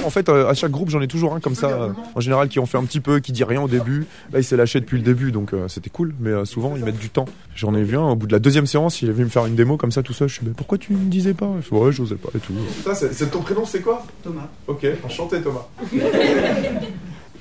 En 0.04 0.10
fait, 0.10 0.28
euh, 0.28 0.48
à 0.48 0.54
chaque 0.54 0.70
groupe, 0.70 0.90
j'en 0.90 1.00
ai 1.00 1.08
toujours 1.08 1.34
un 1.34 1.40
comme 1.40 1.54
ça, 1.54 1.68
euh, 1.68 1.88
en 2.14 2.20
général, 2.20 2.48
qui 2.48 2.58
en 2.58 2.66
fait 2.66 2.76
un 2.76 2.84
petit 2.84 3.00
peu, 3.00 3.20
qui 3.20 3.32
dit 3.32 3.44
rien 3.44 3.62
au 3.62 3.68
début. 3.68 4.06
Là, 4.32 4.40
il 4.40 4.44
s'est 4.44 4.56
lâché 4.56 4.80
depuis 4.80 4.98
le 4.98 5.02
début, 5.02 5.32
donc 5.32 5.52
euh, 5.52 5.68
c'était 5.68 5.90
cool, 5.90 6.14
mais 6.20 6.44
souvent, 6.44 6.76
ils 6.76 6.84
mettent 6.84 6.98
du 6.98 7.10
temps. 7.10 7.26
J'en 7.54 7.74
ai 7.74 7.82
vu 7.82 7.96
un, 7.96 8.10
au 8.10 8.16
bout 8.16 8.26
de 8.26 8.32
la 8.32 8.38
deuxième 8.38 8.66
séance, 8.66 9.00
il 9.02 9.08
est 9.08 9.12
venu 9.12 9.24
me 9.24 9.30
faire 9.30 9.46
une 9.46 9.54
démo 9.54 9.76
comme 9.76 9.92
ça 9.92 10.02
tout 10.02 10.12
seul. 10.12 10.28
Je 10.28 10.34
suis 10.34 10.46
dit, 10.46 10.52
pourquoi 10.56 10.78
tu 10.78 10.92
me 10.92 11.10
disais 11.10 11.34
pas? 11.34 11.50
Ouais, 11.70 11.92
j'osais 11.92 12.16
pas 12.16 12.28
et 12.34 12.38
tout. 12.38 12.52
Ça, 12.84 12.94
c'est 12.94 13.30
ton 13.30 13.40
prénom, 13.40 13.64
c'est 13.64 13.80
quoi? 13.80 14.04
Thomas. 14.22 14.48
Ok, 14.66 14.86
enchanté, 15.04 15.40
Thomas. 15.40 15.66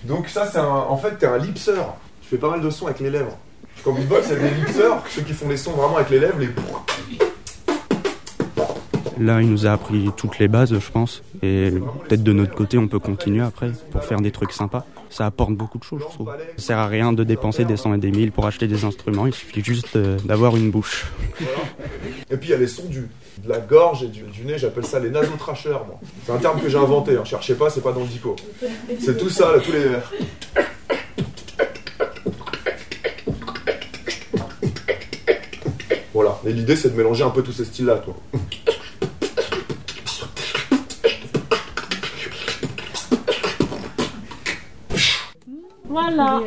donc, 0.06 0.30
ça, 0.30 0.50
c'est 0.52 0.60
un. 0.60 0.66
En 0.66 0.98
fait, 0.98 1.18
t'es 1.18 1.28
un 1.28 1.38
lipseur. 1.38 1.96
Tu 2.22 2.30
fais 2.30 2.38
pas 2.38 2.50
mal 2.50 2.62
de 2.62 2.70
sons 2.70 2.88
avec 2.88 3.00
les 3.00 3.10
lèvres. 3.10 3.38
Quand 3.84 3.92
beatbox, 3.92 4.28
il 4.30 4.34
y 4.34 4.36
a 4.36 4.50
des 4.50 4.56
lipseurs, 4.56 5.04
ceux 5.10 5.24
qui 5.24 5.34
font 5.34 5.50
les 5.50 5.58
sons 5.58 5.72
vraiment 5.72 5.98
avec 5.98 6.10
les 6.10 6.20
lèvres, 6.20 6.40
les. 6.40 6.50
Là, 9.20 9.42
il 9.42 9.50
nous 9.50 9.66
a 9.66 9.72
appris 9.72 10.10
toutes 10.18 10.40
les 10.40 10.48
bases, 10.48 10.78
je 10.78 10.92
pense. 10.92 11.22
Et 11.42 11.72
peut-être 12.08 12.24
de 12.24 12.34
notre 12.34 12.56
côté, 12.56 12.78
on 12.78 12.88
peut 12.88 13.00
continuer 13.00 13.42
après 13.42 13.72
pour 13.92 14.04
faire 14.04 14.22
des 14.22 14.32
trucs 14.32 14.52
sympas. 14.52 14.86
Ça 15.10 15.28
apporte 15.28 15.54
beaucoup 15.54 15.78
de 15.78 15.84
choses, 15.84 16.02
je 16.02 16.14
trouve. 16.14 16.32
Ça 16.58 16.64
sert 16.64 16.78
à 16.80 16.88
rien 16.88 17.14
de 17.14 17.24
dépenser 17.24 17.66
des 17.66 17.78
cents 17.78 17.94
et 17.94 18.00
des 18.00 18.12
mille 18.12 18.32
pour 18.32 18.48
acheter 18.48 18.68
des 18.68 18.86
instruments. 18.86 19.28
Il 19.28 19.34
suffit 19.34 19.64
juste 19.64 19.98
d'avoir 19.98 20.56
une 20.56 20.72
bouche. 20.72 21.06
Et 22.32 22.38
puis 22.38 22.50
il 22.50 22.52
y 22.52 22.56
a 22.56 22.58
les 22.58 22.68
sons 22.68 22.88
du, 22.88 23.08
de 23.44 23.50
la 23.50 23.60
gorge 23.60 24.04
et 24.04 24.08
du, 24.08 24.24
nez. 24.44 24.58
J'appelle 24.58 24.86
ça 24.86 25.00
les 25.00 25.10
nasotracheurs. 25.10 25.86
C'est 26.26 26.32
un 26.32 26.38
terme 26.38 26.60
que 26.60 26.70
j'ai 26.70 26.78
inventé. 26.78 27.16
Hein. 27.16 27.26
Cherchez 27.26 27.54
pas, 27.54 27.70
c'est 27.70 27.82
pas 27.82 27.92
dans 27.92 28.02
le 28.02 28.08
dico. 28.08 28.36
C'est 29.00 29.18
tout 29.18 29.30
ça, 29.30 29.54
tous 29.64 29.72
les 29.72 29.80
vers. 29.80 30.12
Voilà. 36.14 36.40
Et 36.46 36.54
l'idée, 36.54 36.76
c'est 36.76 36.90
de 36.90 36.98
mélanger 36.98 37.24
un 37.24 37.32
peu 37.32 37.42
tous 37.42 37.54
ces 37.54 37.66
styles-là, 37.66 37.98
toi. 37.98 38.16
Voilà. 46.16 46.42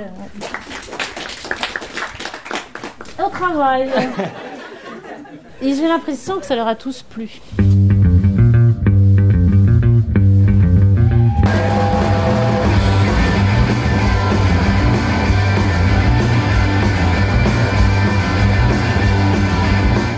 Au 3.25 3.29
travail. 3.31 3.91
Et 5.63 5.75
j'ai 5.75 5.89
l'impression 5.89 6.39
que 6.39 6.47
ça 6.47 6.55
leur 6.55 6.69
a 6.69 6.75
tous 6.75 7.03
plu. 7.03 7.41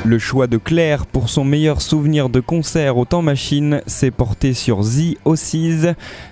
Le 0.05 0.19
choix 0.19 0.47
de 0.47 0.57
Claire 0.57 1.07
pour 1.07 1.28
son 1.28 1.45
meilleur 1.45 1.83
souvenir 1.83 2.31
de 2.31 2.40
concert 2.40 2.97
au 2.97 3.05
temps 3.05 3.21
machine 3.21 3.83
s'est 3.87 4.11
porté 4.11 4.55
sur 4.55 4.81
The 4.81 5.19
Ossies 5.26 5.85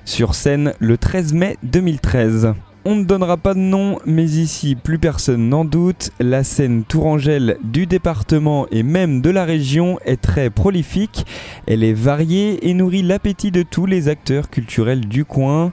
sur 0.06 0.34
scène 0.34 0.72
le 0.80 0.96
13 0.96 1.34
mai 1.34 1.58
2013. 1.62 2.54
On 2.88 2.94
ne 2.94 3.02
donnera 3.02 3.36
pas 3.36 3.54
de 3.54 3.58
nom, 3.58 3.98
mais 4.06 4.26
ici 4.26 4.76
plus 4.76 5.00
personne 5.00 5.48
n'en 5.48 5.64
doute, 5.64 6.12
la 6.20 6.44
scène 6.44 6.84
tourangelle 6.84 7.56
du 7.64 7.86
département 7.86 8.68
et 8.70 8.84
même 8.84 9.22
de 9.22 9.30
la 9.30 9.44
région 9.44 9.98
est 10.04 10.22
très 10.22 10.50
prolifique. 10.50 11.26
Elle 11.66 11.82
est 11.82 11.92
variée 11.92 12.68
et 12.68 12.74
nourrit 12.74 13.02
l'appétit 13.02 13.50
de 13.50 13.64
tous 13.64 13.86
les 13.86 14.06
acteurs 14.06 14.50
culturels 14.50 15.08
du 15.08 15.24
coin. 15.24 15.72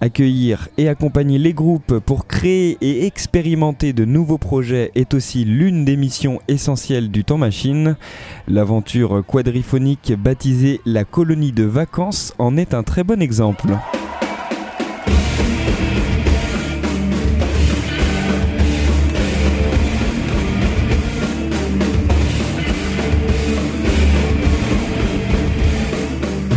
Accueillir 0.00 0.70
et 0.78 0.88
accompagner 0.88 1.38
les 1.38 1.52
groupes 1.52 1.98
pour 1.98 2.26
créer 2.26 2.78
et 2.80 3.04
expérimenter 3.04 3.92
de 3.92 4.06
nouveaux 4.06 4.38
projets 4.38 4.90
est 4.94 5.12
aussi 5.12 5.44
l'une 5.44 5.84
des 5.84 5.98
missions 5.98 6.40
essentielles 6.48 7.10
du 7.10 7.24
temps 7.24 7.36
machine. 7.36 7.94
L'aventure 8.48 9.22
quadriphonique 9.26 10.14
baptisée 10.18 10.80
La 10.86 11.04
colonie 11.04 11.52
de 11.52 11.64
vacances 11.64 12.32
en 12.38 12.56
est 12.56 12.72
un 12.72 12.84
très 12.84 13.04
bon 13.04 13.20
exemple. 13.20 13.68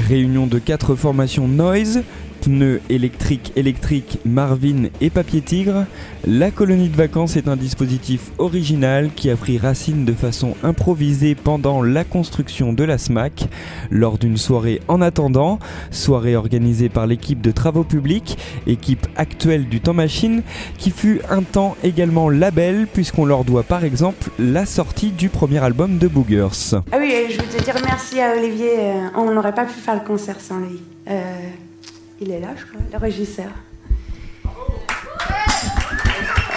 Réunion 0.08 0.48
de 0.48 0.58
quatre 0.58 0.96
formations 0.96 1.50
Noise, 1.50 2.02
pneus 2.48 2.82
électriques 2.90 3.52
électriques 3.58 4.20
Marvin 4.26 4.86
et 5.02 5.10
papier 5.10 5.42
tigre, 5.42 5.86
la 6.26 6.50
colonie 6.50 6.88
de 6.88 6.96
vacances 6.96 7.36
est 7.36 7.50
un 7.50 7.58
dispositif 7.58 8.32
original 8.38 9.10
qui 9.14 9.30
a 9.30 9.36
pris 9.36 9.58
racine 9.58 10.06
de 10.06 10.14
façon 10.14 10.56
improvisée 10.64 11.36
pendant 11.36 11.82
la 11.82 12.06
construction 12.06 12.72
de 12.72 12.86
la 12.86 12.98
SMAC 12.98 13.50
lors 13.92 14.18
d'une 14.18 14.38
soirée 14.38 14.82
en 14.88 15.02
attendant, 15.02 15.60
soirée 15.92 16.38
organisée 16.38 16.88
par 16.88 17.06
l'équipe 17.06 17.42
de 17.42 17.52
travaux 17.52 17.84
publics, 17.84 18.38
équipe 18.66 19.08
actuelle 19.18 19.68
du 19.68 19.82
temps 19.82 19.94
machine, 19.94 20.42
qui 20.78 20.92
fut 20.92 21.20
un 21.30 21.44
temps 21.44 21.76
également 21.84 22.30
label 22.30 22.88
puisqu'on 22.92 23.26
leur 23.26 23.44
doit 23.44 23.64
par 23.64 23.84
exemple 23.84 24.30
la 24.40 24.66
sortie 24.66 25.12
du 25.12 25.28
premier 25.28 25.60
album 25.60 25.98
de 25.98 26.08
Boogers. 26.08 26.76
Ah 26.94 26.98
oui, 26.98 27.14
je 27.30 27.42
veux 27.42 27.48
te 27.48 27.62
dire 27.62 27.76
merci 27.84 28.22
à 28.22 28.38
Olivier, 28.38 28.80
euh, 28.80 29.08
on 29.16 29.34
n'aurait 29.34 29.56
pas 29.56 29.66
pu 29.66 29.74
faire 29.74 29.96
le 29.96 30.08
concert 30.08 30.40
sans 30.40 30.60
lui. 30.60 30.82
Euh, 31.10 31.22
il 32.20 32.32
est 32.32 32.40
là, 32.40 32.50
je 32.56 32.66
crois, 32.66 32.82
le 32.92 32.98
régisseur. 32.98 33.52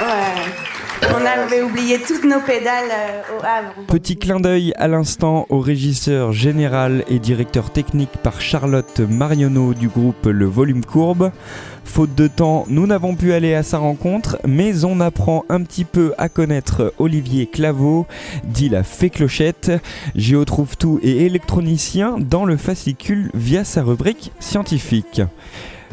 Ouais. 0.01 0.70
On 1.03 1.25
avait 1.25 1.63
oublié 1.63 1.99
toutes 1.99 2.25
nos 2.25 2.41
pédales 2.41 2.91
euh, 2.91 3.39
au 3.39 3.45
Havre. 3.45 3.87
Petit 3.89 4.17
clin 4.17 4.39
d'œil 4.39 4.73
à 4.77 4.87
l'instant 4.87 5.47
au 5.49 5.59
régisseur 5.59 6.33
général 6.33 7.05
et 7.09 7.19
directeur 7.19 7.71
technique 7.71 8.17
par 8.23 8.41
Charlotte 8.41 9.01
Marionneau 9.01 9.75
du 9.75 9.89
groupe 9.89 10.27
Le 10.27 10.45
Volume 10.45 10.85
Courbe. 10.85 11.33
Faute 11.85 12.15
de 12.15 12.29
temps, 12.29 12.65
nous 12.69 12.87
n'avons 12.87 13.17
pu 13.17 13.33
aller 13.33 13.55
à 13.55 13.63
sa 13.63 13.79
rencontre, 13.79 14.39
mais 14.47 14.85
on 14.85 15.01
apprend 15.01 15.45
un 15.49 15.63
petit 15.63 15.85
peu 15.85 16.13
à 16.19 16.29
connaître 16.29 16.93
Olivier 16.99 17.47
Claveau, 17.47 18.07
dit 18.45 18.69
la 18.69 18.83
Fée 18.83 19.11
Clochette, 19.11 19.73
géo 20.15 20.45
trouve 20.45 20.77
tout 20.77 21.01
et 21.03 21.25
électronicien 21.27 22.17
dans 22.19 22.45
le 22.45 22.57
fascicule 22.57 23.31
via 23.35 23.65
sa 23.65 23.83
rubrique 23.83 24.33
scientifique. 24.39 25.23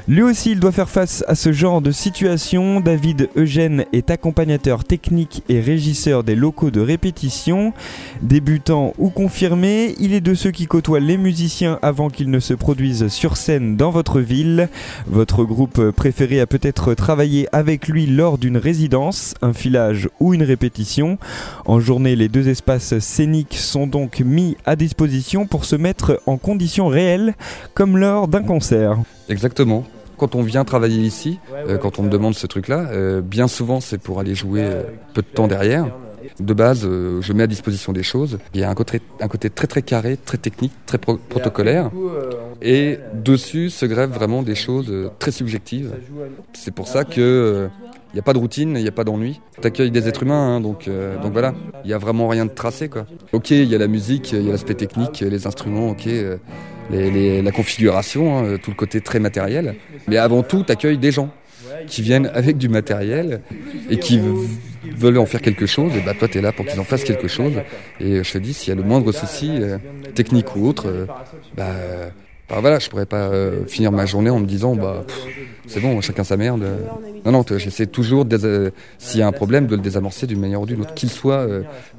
Lui 0.09 0.21
aussi, 0.21 0.51
il 0.51 0.61
doit 0.61 0.71
faire 0.71 0.87
face 0.87 1.25
à 1.27 1.35
ce 1.35 1.51
genre 1.51 1.81
de 1.81 1.91
situation. 1.91 2.79
David 2.79 3.29
Eugène 3.35 3.83
est 3.91 4.09
accompagnateur 4.09 4.85
technique 4.85 5.43
et 5.49 5.59
régisseur 5.59 6.23
des 6.23 6.33
locaux 6.35 6.71
de 6.71 6.79
répétition. 6.79 7.73
Débutant 8.21 8.93
ou 8.97 9.09
confirmé, 9.09 9.95
il 9.99 10.13
est 10.13 10.21
de 10.21 10.33
ceux 10.33 10.51
qui 10.51 10.65
côtoient 10.65 11.01
les 11.01 11.17
musiciens 11.17 11.77
avant 11.81 12.09
qu'ils 12.09 12.31
ne 12.31 12.39
se 12.39 12.53
produisent 12.53 13.09
sur 13.09 13.35
scène 13.35 13.75
dans 13.75 13.91
votre 13.91 14.21
ville. 14.21 14.69
Votre 15.07 15.43
groupe 15.43 15.91
préféré 15.91 16.39
a 16.39 16.47
peut-être 16.47 16.93
travaillé 16.93 17.49
avec 17.51 17.89
lui 17.89 18.05
lors 18.05 18.37
d'une 18.37 18.57
résidence, 18.57 19.33
un 19.41 19.51
filage 19.51 20.07
ou 20.21 20.33
une 20.33 20.43
répétition. 20.43 21.17
En 21.65 21.81
journée, 21.81 22.15
les 22.15 22.29
deux 22.29 22.47
espaces 22.47 22.97
scéniques 22.99 23.57
sont 23.57 23.87
donc 23.87 24.21
mis 24.21 24.55
à 24.65 24.77
disposition 24.77 25.45
pour 25.45 25.65
se 25.65 25.75
mettre 25.75 26.21
en 26.27 26.37
conditions 26.37 26.87
réelles, 26.87 27.35
comme 27.73 27.97
lors 27.97 28.29
d'un 28.29 28.43
concert. 28.43 28.97
Exactement 29.27 29.83
quand 30.17 30.35
on 30.35 30.41
vient 30.41 30.65
travailler 30.65 31.01
ici, 31.01 31.39
euh, 31.53 31.77
quand 31.77 31.99
on 31.99 32.03
me 32.03 32.09
demande 32.09 32.35
ce 32.35 32.47
truc-là, 32.47 32.87
euh, 32.91 33.21
bien 33.21 33.47
souvent 33.47 33.79
c'est 33.79 33.97
pour 33.97 34.19
aller 34.19 34.35
jouer 34.35 34.63
euh, 34.63 34.83
peu 35.13 35.21
de 35.21 35.27
temps 35.27 35.47
derrière. 35.47 35.87
De 36.39 36.53
base, 36.53 36.81
je 36.81 37.33
mets 37.33 37.43
à 37.43 37.47
disposition 37.47 37.93
des 37.93 38.03
choses. 38.03 38.37
Il 38.53 38.59
y 38.59 38.63
a 38.63 38.69
un 38.69 38.73
côté, 38.73 39.01
un 39.21 39.29
côté 39.29 39.49
très 39.49 39.65
très 39.65 39.81
carré, 39.81 40.17
très 40.17 40.37
technique, 40.37 40.73
très 40.85 40.97
protocolaire. 40.97 41.89
Et 42.61 42.99
dessus 43.13 43.69
se 43.69 43.85
grèvent 43.85 44.11
vraiment 44.11 44.43
des 44.43 44.55
choses 44.55 44.91
très 45.19 45.31
subjectives. 45.31 45.93
C'est 46.53 46.73
pour 46.73 46.89
ça 46.89 47.05
que 47.05 47.69
n'y 48.17 48.21
a 48.21 48.23
pas 48.23 48.33
de 48.33 48.39
routine, 48.39 48.75
il 48.75 48.81
n'y 48.81 48.87
a 48.87 48.91
pas 48.91 49.03
d'ennui. 49.03 49.39
Tu 49.61 49.67
accueilles 49.67 49.91
des 49.91 50.07
êtres 50.07 50.23
humains, 50.23 50.55
hein, 50.55 50.61
donc, 50.61 50.89
donc 51.21 51.31
voilà. 51.31 51.53
Il 51.83 51.87
n'y 51.87 51.93
a 51.93 51.97
vraiment 51.97 52.27
rien 52.27 52.45
de 52.45 52.51
tracé. 52.51 52.89
Quoi. 52.89 53.05
Ok, 53.31 53.51
il 53.51 53.65
y 53.65 53.75
a 53.75 53.77
la 53.77 53.87
musique, 53.87 54.31
il 54.31 54.43
y 54.43 54.49
a 54.49 54.51
l'aspect 54.51 54.73
technique, 54.73 55.21
les 55.21 55.47
instruments, 55.47 55.89
ok 55.89 56.07
la 56.89 57.51
configuration, 57.51 58.39
hein, 58.39 58.57
tout 58.61 58.71
le 58.71 58.75
côté 58.75 59.01
très 59.01 59.19
matériel. 59.19 59.75
Mais 60.07 60.17
avant 60.17 60.43
tout, 60.43 60.63
tu 60.63 60.71
accueilles 60.71 60.97
des 60.97 61.11
gens 61.11 61.29
qui 61.87 62.01
viennent 62.01 62.31
avec 62.33 62.57
du 62.57 62.69
matériel 62.69 63.41
et 63.89 63.97
qui 63.97 64.21
veulent 64.95 65.17
en 65.17 65.25
faire 65.25 65.41
quelque 65.41 65.65
chose. 65.65 65.95
Et 65.95 66.01
bah 66.01 66.13
toi, 66.17 66.27
tu 66.27 66.37
es 66.37 66.41
là 66.41 66.51
pour 66.51 66.65
qu'ils 66.65 66.79
en 66.79 66.83
fassent 66.83 67.03
quelque 67.03 67.27
chose. 67.27 67.53
Et 67.99 68.23
je 68.23 68.31
te 68.31 68.37
dis, 68.37 68.53
s'il 68.53 68.69
y 68.69 68.71
a 68.71 68.75
le 68.75 68.87
moindre 68.87 69.11
souci, 69.11 69.51
euh, 69.51 69.77
technique 70.15 70.55
ou 70.55 70.67
autre, 70.67 70.87
euh, 70.87 71.05
bah, 71.55 71.73
bah, 72.49 72.57
voilà, 72.61 72.79
je 72.79 72.89
pourrais 72.89 73.05
pas 73.05 73.27
euh, 73.29 73.65
finir 73.65 73.91
ma 73.91 74.05
journée 74.05 74.29
en 74.29 74.39
me 74.39 74.45
disant, 74.45 74.75
bah 74.75 75.05
c'est 75.67 75.79
bon, 75.79 75.99
chacun 76.01 76.23
sa 76.23 76.37
merde. 76.37 76.65
Non, 77.25 77.31
non, 77.31 77.45
j'essaie 77.57 77.87
toujours, 77.87 78.25
s'il 78.97 79.19
y 79.19 79.23
a 79.23 79.27
un 79.27 79.31
problème, 79.31 79.67
de 79.67 79.75
le 79.75 79.81
désamorcer 79.81 80.27
d'une 80.27 80.39
manière 80.39 80.61
ou 80.61 80.65
d'une 80.65 80.81
autre, 80.81 80.93
qu'il 80.93 81.09
soit 81.09 81.45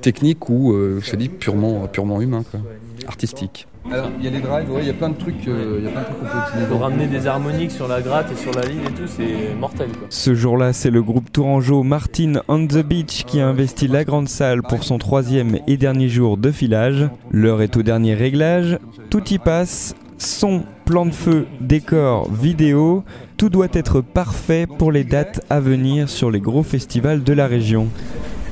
technique 0.01 0.49
ou, 0.49 0.75
je 0.75 1.11
te 1.11 1.17
dis, 1.17 1.29
purement, 1.29 1.87
purement 1.87 2.21
humain, 2.21 2.45
quoi, 2.51 2.61
artistique. 3.07 3.67
Alors, 3.91 4.11
il 4.19 4.25
y 4.25 4.29
a 4.29 4.31
les 4.31 4.41
drives, 4.41 4.69
il 4.81 4.87
y 4.87 4.91
a 4.91 4.95
plein 4.95 5.09
de 5.09 5.17
trucs, 5.17 5.49
euh, 5.49 5.77
il 5.79 5.85
y 5.85 5.89
a 5.89 5.91
plein 5.91 6.03
de 6.03 6.07
trucs 6.07 6.19
qu'on 6.19 6.27
peut 6.27 6.47
utiliser. 6.47 6.67
Pour 6.69 6.81
ramener 6.81 7.07
des 7.07 7.27
harmoniques 7.27 7.71
sur 7.71 7.89
la 7.89 8.03
gratte 8.03 8.31
et 8.31 8.37
sur 8.37 8.53
la 8.53 8.63
ligne 8.63 8.83
et 8.83 8.93
tout, 8.93 9.07
c'est 9.07 9.55
mortel. 9.55 9.89
Quoi. 9.89 10.09
Ce 10.11 10.35
jour-là, 10.35 10.73
c'est 10.75 10.91
le 10.91 11.03
groupe 11.03 11.33
tourangeau 11.33 11.83
Martin 11.83 12.43
on 12.49 12.67
the 12.67 12.85
Beach 12.85 13.25
qui 13.25 13.41
a 13.41 13.49
investi 13.49 13.89
la 13.89 14.05
grande 14.05 14.29
salle 14.29 14.63
pour 14.63 14.85
son 14.85 14.99
troisième 14.99 15.59
et 15.67 15.79
dernier 15.79 16.09
jour 16.09 16.37
de 16.37 16.51
filage. 16.51 17.09
L'heure 17.31 17.63
est 17.63 17.77
au 17.79 17.83
dernier 17.83 18.15
réglage, 18.15 18.79
tout 19.09 19.27
y 19.33 19.39
passe, 19.39 19.95
son, 20.19 20.65
plan 20.85 21.07
de 21.07 21.13
feu, 21.13 21.47
décor, 21.61 22.31
vidéo, 22.33 23.05
tout 23.37 23.49
doit 23.49 23.69
être 23.73 24.01
parfait 24.01 24.67
pour 24.67 24.93
les 24.93 25.05
dates 25.05 25.45
à 25.49 25.61
venir 25.61 26.09
sur 26.09 26.31
les 26.31 26.41
gros 26.41 26.63
festivals 26.63 27.23
de 27.23 27.33
la 27.33 27.47
région. 27.47 27.89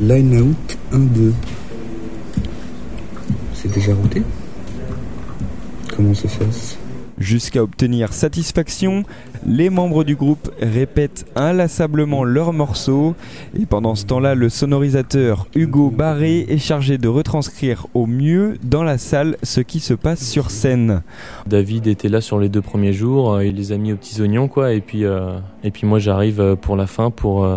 Line 0.01 0.41
out 0.41 0.79
1-2. 0.93 1.33
C'est 3.55 3.73
déjà 3.73 3.95
routé? 3.95 4.23
Comment 5.97 6.15
se 6.15 6.29
fasse. 6.29 6.79
Jusqu'à 7.19 7.63
obtenir 7.63 8.13
satisfaction, 8.13 9.05
les 9.47 9.71
membres 9.71 10.03
du 10.03 10.17
groupe 10.17 10.51
répètent 10.61 11.25
inlassablement 11.37 12.25
leurs 12.25 12.53
morceaux 12.53 13.15
et 13.59 13.65
pendant 13.65 13.95
ce 13.95 14.05
temps-là, 14.07 14.35
le 14.35 14.49
sonorisateur 14.49 15.47
Hugo 15.55 15.91
Barré 15.91 16.47
est 16.49 16.59
chargé 16.59 16.99
de 16.99 17.09
retranscrire 17.09 17.87
au 17.95 18.07
mieux 18.07 18.59
dans 18.65 18.83
la 18.83 18.99
salle 18.99 19.37
ce 19.43 19.61
qui 19.61 19.79
se 19.79 19.95
passe 19.95 20.27
sur 20.27 20.51
scène. 20.51 21.03
David 21.47 21.87
était 21.87 22.09
là 22.09 22.21
sur 22.21 22.41
les 22.41 22.49
deux 22.49 22.63
premiers 22.63 22.93
jours, 22.93 23.35
euh, 23.35 23.47
il 23.47 23.55
les 23.55 23.73
a 23.73 23.77
mis 23.77 23.93
aux 23.93 23.97
petits 23.97 24.21
oignons 24.21 24.49
quoi 24.49 24.73
et 24.73 24.81
puis 24.81 25.05
euh, 25.05 25.39
et 25.63 25.71
puis 25.71 25.87
moi 25.87 26.01
j'arrive 26.01 26.41
euh, 26.41 26.57
pour 26.57 26.77
la 26.77 26.87
fin 26.87 27.11
pour 27.11 27.49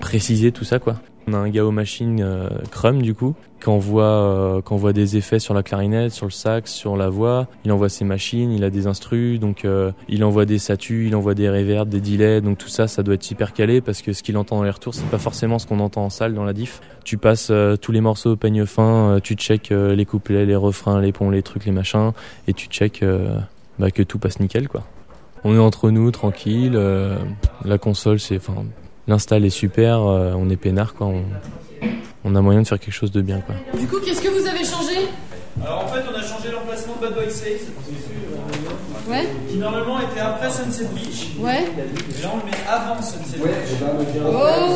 préciser 0.00 0.52
tout 0.52 0.64
ça 0.64 0.78
quoi. 0.78 0.96
On 1.28 1.32
a 1.32 1.38
un 1.38 1.48
gars 1.48 1.64
aux 1.64 1.72
machines 1.72 2.20
euh, 2.22 2.48
Crum 2.70 3.02
du 3.02 3.12
coup, 3.12 3.34
qui 3.60 3.68
envoie, 3.68 4.04
euh, 4.04 4.62
qui 4.62 4.72
envoie 4.72 4.92
des 4.92 5.16
effets 5.16 5.40
sur 5.40 5.54
la 5.54 5.64
clarinette, 5.64 6.12
sur 6.12 6.26
le 6.26 6.30
sax, 6.30 6.70
sur 6.70 6.96
la 6.96 7.08
voix. 7.08 7.48
Il 7.64 7.72
envoie 7.72 7.88
ses 7.88 8.04
machines, 8.04 8.52
il 8.52 8.62
a 8.62 8.70
des 8.70 8.86
instrus, 8.86 9.40
donc 9.40 9.64
euh, 9.64 9.90
il 10.08 10.22
envoie 10.22 10.44
des 10.44 10.58
satus, 10.58 11.08
il 11.08 11.16
envoie 11.16 11.34
des 11.34 11.50
reverbs, 11.50 11.88
des 11.88 12.00
delays, 12.00 12.40
donc 12.40 12.58
tout 12.58 12.68
ça, 12.68 12.86
ça 12.86 13.02
doit 13.02 13.14
être 13.14 13.24
super 13.24 13.54
calé 13.54 13.80
parce 13.80 14.02
que 14.02 14.12
ce 14.12 14.22
qu'il 14.22 14.36
entend 14.36 14.58
dans 14.58 14.62
les 14.62 14.70
retours, 14.70 14.94
c'est 14.94 15.10
pas 15.10 15.18
forcément 15.18 15.58
ce 15.58 15.66
qu'on 15.66 15.80
entend 15.80 16.04
en 16.04 16.10
salle 16.10 16.32
dans 16.32 16.44
la 16.44 16.52
diff. 16.52 16.80
Tu 17.02 17.18
passes 17.18 17.50
tous 17.80 17.90
les 17.90 18.00
morceaux 18.00 18.32
au 18.32 18.36
peigne 18.36 18.64
fin, 18.64 19.18
tu 19.20 19.34
check 19.34 19.70
les 19.70 20.04
couplets, 20.04 20.46
les 20.46 20.56
refrains, 20.56 21.00
les 21.00 21.10
ponts, 21.10 21.30
les 21.30 21.42
trucs, 21.42 21.64
les 21.64 21.72
machins, 21.72 22.12
et 22.46 22.52
tu 22.52 22.68
check 22.68 23.04
bah, 23.80 23.90
que 23.90 24.04
tout 24.04 24.18
passe 24.20 24.38
nickel 24.38 24.68
quoi. 24.68 24.84
On 25.42 25.54
est 25.54 25.58
entre 25.58 25.90
nous, 25.90 26.10
tranquille. 26.12 26.80
la 27.64 27.78
console, 27.78 28.20
c'est, 28.20 28.40
l'install 29.08 29.44
est 29.44 29.50
super, 29.50 30.02
euh, 30.02 30.34
on 30.36 30.50
est 30.50 30.56
peinard 30.56 30.94
quoi. 30.94 31.10
On, 32.24 32.34
a 32.34 32.40
moyen 32.40 32.62
de 32.62 32.66
faire 32.66 32.80
quelque 32.80 32.94
chose 32.94 33.12
de 33.12 33.22
bien 33.22 33.40
quoi. 33.40 33.54
Du 33.78 33.86
coup, 33.86 33.96
qu'est-ce 34.04 34.20
que 34.20 34.28
vous 34.28 34.46
avez 34.46 34.64
changé? 34.64 35.08
Alors 35.64 35.84
en 35.84 35.88
fait, 35.88 36.02
on 36.12 36.14
a 36.14 36.22
changé 36.22 36.50
l'emplacement 36.52 36.96
de 36.96 37.06
Bad 37.06 37.14
Boy 37.14 37.30
6. 37.30 37.44
Ouais. 39.08 39.28
Qui 39.48 39.56
normalement 39.58 40.00
était 40.00 40.20
après 40.20 40.50
Sunset 40.50 40.88
Beach. 40.92 41.28
Ouais. 41.38 41.62
Et 41.62 42.22
là, 42.22 42.32
on 42.34 42.38
le 42.38 42.44
met 42.44 42.58
avant 42.68 43.00
Sunset 43.00 43.38
Beach. 43.38 43.76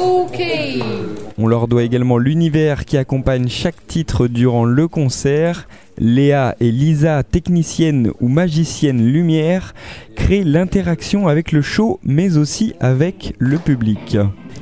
Ok. 0.01 1.30
On 1.43 1.47
leur 1.47 1.69
doit 1.69 1.85
également 1.85 2.19
l'univers 2.19 2.85
qui 2.85 2.99
accompagne 2.99 3.49
chaque 3.49 3.87
titre 3.87 4.29
durant 4.29 4.67
le 4.67 4.89
concert. 4.89 5.69
Léa 5.97 6.55
et 6.61 6.71
Lisa, 6.71 7.23
technicienne 7.23 8.13
ou 8.21 8.29
magicienne 8.29 9.03
lumière, 9.03 9.75
créent 10.17 10.45
l'interaction 10.45 11.29
avec 11.29 11.53
le 11.53 11.63
show 11.63 11.99
mais 12.05 12.37
aussi 12.37 12.75
avec 12.79 13.35
le 13.39 13.57
public. 13.57 14.19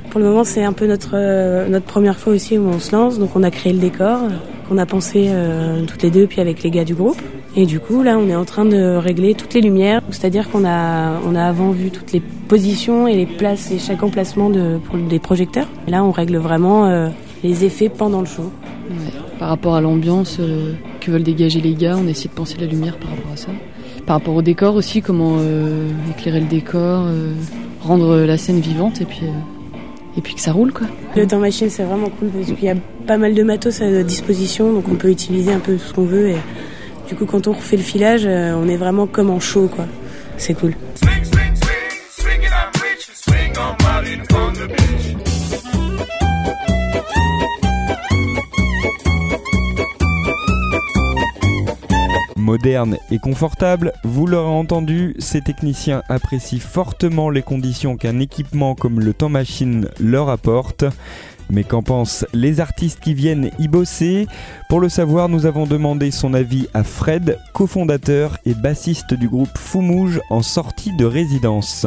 Pour 0.09 0.19
le 0.19 0.25
moment, 0.25 0.43
c'est 0.43 0.63
un 0.63 0.73
peu 0.73 0.87
notre, 0.87 1.11
euh, 1.13 1.67
notre 1.69 1.85
première 1.85 2.17
fois 2.17 2.33
aussi 2.33 2.57
où 2.57 2.65
on 2.65 2.79
se 2.79 2.95
lance, 2.95 3.19
donc 3.19 3.35
on 3.35 3.43
a 3.43 3.51
créé 3.51 3.73
le 3.73 3.79
décor, 3.79 4.21
qu'on 4.67 4.79
a 4.79 4.87
pensé 4.87 5.27
euh, 5.29 5.83
toutes 5.85 6.01
les 6.01 6.09
deux, 6.09 6.25
puis 6.25 6.41
avec 6.41 6.63
les 6.63 6.71
gars 6.71 6.83
du 6.83 6.95
groupe. 6.95 7.21
Et 7.55 7.67
du 7.67 7.79
coup, 7.79 8.01
là, 8.01 8.17
on 8.17 8.27
est 8.27 8.35
en 8.35 8.45
train 8.45 8.65
de 8.65 8.95
régler 8.95 9.35
toutes 9.35 9.53
les 9.53 9.61
lumières, 9.61 10.01
c'est-à-dire 10.09 10.49
qu'on 10.49 10.65
a, 10.65 11.19
on 11.27 11.35
a 11.35 11.43
avant 11.43 11.69
vu 11.69 11.91
toutes 11.91 12.11
les 12.11 12.21
positions 12.21 13.07
et 13.07 13.15
les 13.15 13.27
places 13.27 13.69
et 13.71 13.77
chaque 13.77 14.01
emplacement 14.01 14.49
des 14.49 15.19
projecteurs. 15.19 15.67
Et 15.87 15.91
là, 15.91 16.03
on 16.03 16.11
règle 16.11 16.37
vraiment 16.37 16.87
euh, 16.87 17.09
les 17.43 17.63
effets 17.63 17.89
pendant 17.89 18.21
le 18.21 18.27
show. 18.27 18.51
Par 19.37 19.49
rapport 19.49 19.75
à 19.75 19.81
l'ambiance 19.81 20.39
que 20.99 21.11
veulent 21.11 21.23
dégager 21.23 21.61
les 21.61 21.75
gars, 21.75 21.95
on 21.97 22.07
essaie 22.07 22.29
de 22.29 22.33
penser 22.33 22.57
la 22.59 22.65
lumière 22.65 22.97
par 22.97 23.11
rapport 23.11 23.31
à 23.31 23.37
ça. 23.37 23.49
Par 24.07 24.17
rapport 24.17 24.35
au 24.35 24.41
décor 24.41 24.73
aussi, 24.73 25.03
comment 25.03 25.37
éclairer 26.09 26.39
le 26.39 26.47
décor, 26.47 27.05
rendre 27.81 28.17
la 28.17 28.37
scène 28.37 28.59
vivante 28.59 29.01
et 29.01 29.05
puis 29.05 29.21
et 30.17 30.21
puis 30.21 30.35
que 30.35 30.41
ça 30.41 30.51
roule 30.51 30.71
quoi. 30.73 30.87
Le 31.15 31.27
temps 31.27 31.39
machine 31.39 31.69
c'est 31.69 31.83
vraiment 31.83 32.09
cool 32.09 32.29
parce 32.29 32.47
qu'il 32.51 32.63
y 32.63 32.69
a 32.69 32.75
pas 33.05 33.17
mal 33.17 33.33
de 33.33 33.43
matos 33.43 33.81
à 33.81 34.03
disposition 34.03 34.73
donc 34.73 34.85
on 34.89 34.95
peut 34.95 35.09
utiliser 35.09 35.51
un 35.51 35.59
peu 35.59 35.75
tout 35.75 35.85
ce 35.85 35.93
qu'on 35.93 36.05
veut 36.05 36.29
et 36.29 36.37
Du 37.09 37.15
coup, 37.15 37.25
quand 37.25 37.47
on 37.47 37.53
refait 37.53 37.75
le 37.75 37.81
filage, 37.81 38.27
euh, 38.27 38.53
on 38.53 38.67
est 38.67 38.77
vraiment 38.77 39.07
comme 39.07 39.31
en 39.31 39.39
show, 39.39 39.67
quoi. 39.67 39.85
C'est 40.37 40.53
cool. 40.53 40.75
Moderne 52.49 52.97
et 53.11 53.19
confortable, 53.19 53.93
vous 54.03 54.25
l'aurez 54.25 54.49
entendu, 54.49 55.15
ces 55.19 55.39
techniciens 55.39 56.01
apprécient 56.09 56.57
fortement 56.57 57.29
les 57.29 57.43
conditions 57.43 57.95
qu'un 57.95 58.19
équipement 58.19 58.73
comme 58.73 59.01
le 59.01 59.13
temps 59.13 59.29
machine 59.29 59.87
leur 59.99 60.29
apporte. 60.29 60.83
Mais 61.51 61.63
qu'en 61.63 61.83
pensent 61.83 62.25
les 62.33 62.59
artistes 62.59 63.01
qui 63.01 63.13
viennent 63.13 63.51
y 63.59 63.67
bosser? 63.67 64.27
Pour 64.67 64.79
le 64.79 64.89
savoir, 64.89 65.29
nous 65.29 65.45
avons 65.45 65.67
demandé 65.67 66.09
son 66.09 66.33
avis 66.33 66.67
à 66.73 66.83
Fred, 66.83 67.37
cofondateur 67.53 68.39
et 68.47 68.55
bassiste 68.55 69.13
du 69.13 69.29
groupe 69.29 69.55
Foumouge 69.55 70.19
en 70.31 70.41
sortie 70.41 70.95
de 70.95 71.05
résidence. 71.05 71.85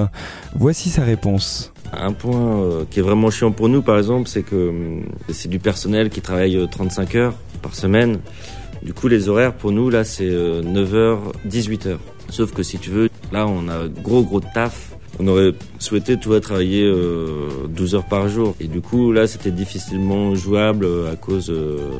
Voici 0.55 0.91
sa 0.91 1.03
réponse. 1.03 1.73
Un 1.93 2.13
point 2.13 2.61
euh, 2.63 2.85
qui 2.89 3.01
est 3.01 3.03
vraiment 3.03 3.31
chiant 3.31 3.51
pour 3.51 3.69
nous, 3.69 3.83
par 3.83 3.99
exemple, 3.99 4.29
c'est 4.29 4.45
que 4.45 4.55
euh, 4.55 5.01
c'est 5.29 5.49
du 5.49 5.59
personnel 5.59 6.09
qui 6.09 6.21
travaille 6.21 6.57
euh, 6.57 6.67
35 6.67 7.17
heures 7.17 7.35
par 7.63 7.75
semaine. 7.75 8.21
Du 8.83 8.93
coup, 8.93 9.09
les 9.09 9.29
horaires 9.29 9.55
pour 9.55 9.73
nous, 9.73 9.91
là, 9.91 10.05
c'est 10.05 10.29
euh, 10.29 10.63
9h, 10.63 11.19
18h. 11.49 11.97
Sauf 12.29 12.53
que 12.53 12.63
si 12.63 12.79
tu 12.79 12.91
veux, 12.91 13.09
là, 13.33 13.47
on 13.47 13.69
a 13.69 13.89
gros, 13.89 14.23
gros 14.23 14.41
taf. 14.41 14.91
On 15.21 15.29
aurait 15.29 15.53
souhaité, 15.79 16.17
tu 16.19 16.29
travailler 16.41 16.83
euh, 16.85 17.49
12 17.69 17.95
heures 17.97 18.07
par 18.09 18.29
jour. 18.29 18.57
Et 18.61 18.67
du 18.67 18.81
coup, 18.81 19.13
là, 19.13 19.27
c'était 19.27 19.51
difficilement 19.51 20.35
jouable 20.35 20.87
euh, 20.87 21.13
à 21.13 21.17
cause 21.17 21.51
euh, 21.51 21.91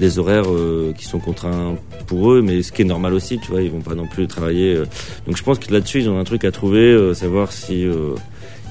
des 0.00 0.18
horaires 0.18 0.50
euh, 0.50 0.92
qui 0.96 1.04
sont 1.04 1.20
contraints 1.20 1.76
pour 2.06 2.32
eux, 2.32 2.42
mais 2.42 2.62
ce 2.62 2.72
qui 2.72 2.82
est 2.82 2.86
normal 2.86 3.14
aussi, 3.14 3.38
tu 3.38 3.50
vois, 3.52 3.62
ils 3.62 3.70
vont 3.70 3.82
pas 3.82 3.94
non 3.94 4.06
plus 4.06 4.26
travailler. 4.26 4.74
euh. 4.74 4.86
Donc 5.26 5.36
je 5.36 5.42
pense 5.44 5.58
que 5.58 5.72
là-dessus, 5.72 6.00
ils 6.00 6.08
ont 6.08 6.18
un 6.18 6.24
truc 6.24 6.44
à 6.44 6.50
trouver, 6.50 6.80
euh, 6.92 7.14
savoir 7.14 7.52
si 7.52 7.86
euh, 7.86 8.14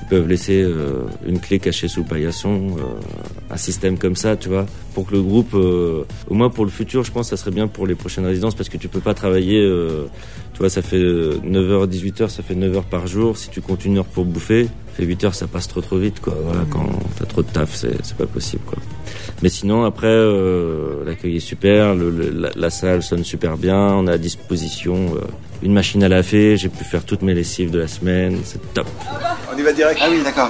ils 0.02 0.08
peuvent 0.10 0.28
laisser 0.28 0.62
euh, 0.62 1.04
une 1.26 1.40
clé 1.40 1.60
cachée 1.60 1.88
sous 1.88 2.02
le 2.02 2.08
paillasson, 2.08 2.76
euh, 2.78 3.49
système 3.60 3.98
comme 3.98 4.16
ça, 4.16 4.36
tu 4.36 4.50
vois, 4.50 4.66
pour 4.94 5.06
que 5.08 5.14
le 5.14 5.22
groupe, 5.22 5.54
euh, 5.54 6.04
au 6.30 6.34
moins 6.34 6.50
pour 6.50 6.66
le 6.66 6.72
futur, 6.72 7.04
je 7.04 7.12
pense 7.12 7.30
que 7.30 7.36
ça 7.36 7.42
serait 7.42 7.52
bien 7.56 7.68
pour 7.68 7.86
les 7.88 7.96
prochaines 7.96 8.26
résidences, 8.26 8.56
parce 8.56 8.70
que 8.70 8.78
tu 8.78 8.88
peux 8.88 9.00
pas 9.00 9.14
travailler, 9.14 9.60
euh, 9.62 10.06
tu 10.54 10.60
vois, 10.60 10.70
ça 10.70 10.82
fait 10.82 10.98
9h, 10.98 11.88
18h, 11.88 12.30
ça 12.30 12.44
fait 12.44 12.56
9 12.56 12.76
heures 12.78 12.84
par 12.84 13.08
jour, 13.08 13.38
si 13.38 13.50
tu 13.50 13.62
comptes 13.62 13.86
une 13.86 13.98
heure 14.00 14.06
pour 14.06 14.26
bouffer, 14.26 14.68
fait 14.96 15.04
8 15.06 15.24
heures, 15.26 15.36
ça 15.36 15.48
passe 15.48 15.68
trop 15.68 15.82
trop 15.82 15.98
vite, 15.98 16.20
quoi. 16.20 16.36
Voilà, 16.44 16.62
quand 16.70 16.88
t'as 17.18 17.26
trop 17.26 17.42
de 17.44 17.48
taf, 17.50 17.74
c'est 17.76 17.96
c'est 18.04 18.18
pas 18.18 18.26
possible, 18.28 18.64
quoi. 18.66 18.78
Mais 19.42 19.50
sinon, 19.50 19.84
après, 19.86 20.08
euh, 20.08 21.04
l'accueil 21.06 21.38
est 21.38 21.40
super, 21.40 21.96
le- 21.96 22.10
le- 22.10 22.30
la, 22.30 22.50
la 22.56 22.70
salle 22.70 23.02
sonne 23.04 23.24
super 23.24 23.58
bien, 23.58 23.78
on 23.78 24.08
a 24.08 24.14
à 24.14 24.18
disposition 24.18 24.96
euh, 25.16 25.20
une 25.64 25.74
machine 25.74 26.04
à 26.04 26.10
laver, 26.10 26.58
j'ai 26.58 26.70
pu 26.70 26.84
faire 26.84 27.04
toutes 27.06 27.22
mes 27.22 27.34
lessives 27.34 27.72
de 27.72 27.80
la 27.80 27.88
semaine, 27.88 28.40
c'est 28.44 28.74
top. 28.74 28.88
On 29.54 29.58
y 29.58 29.62
va 29.62 29.72
direct? 29.74 30.00
Ah 30.04 30.08
oui, 30.12 30.22
d'accord. 30.24 30.50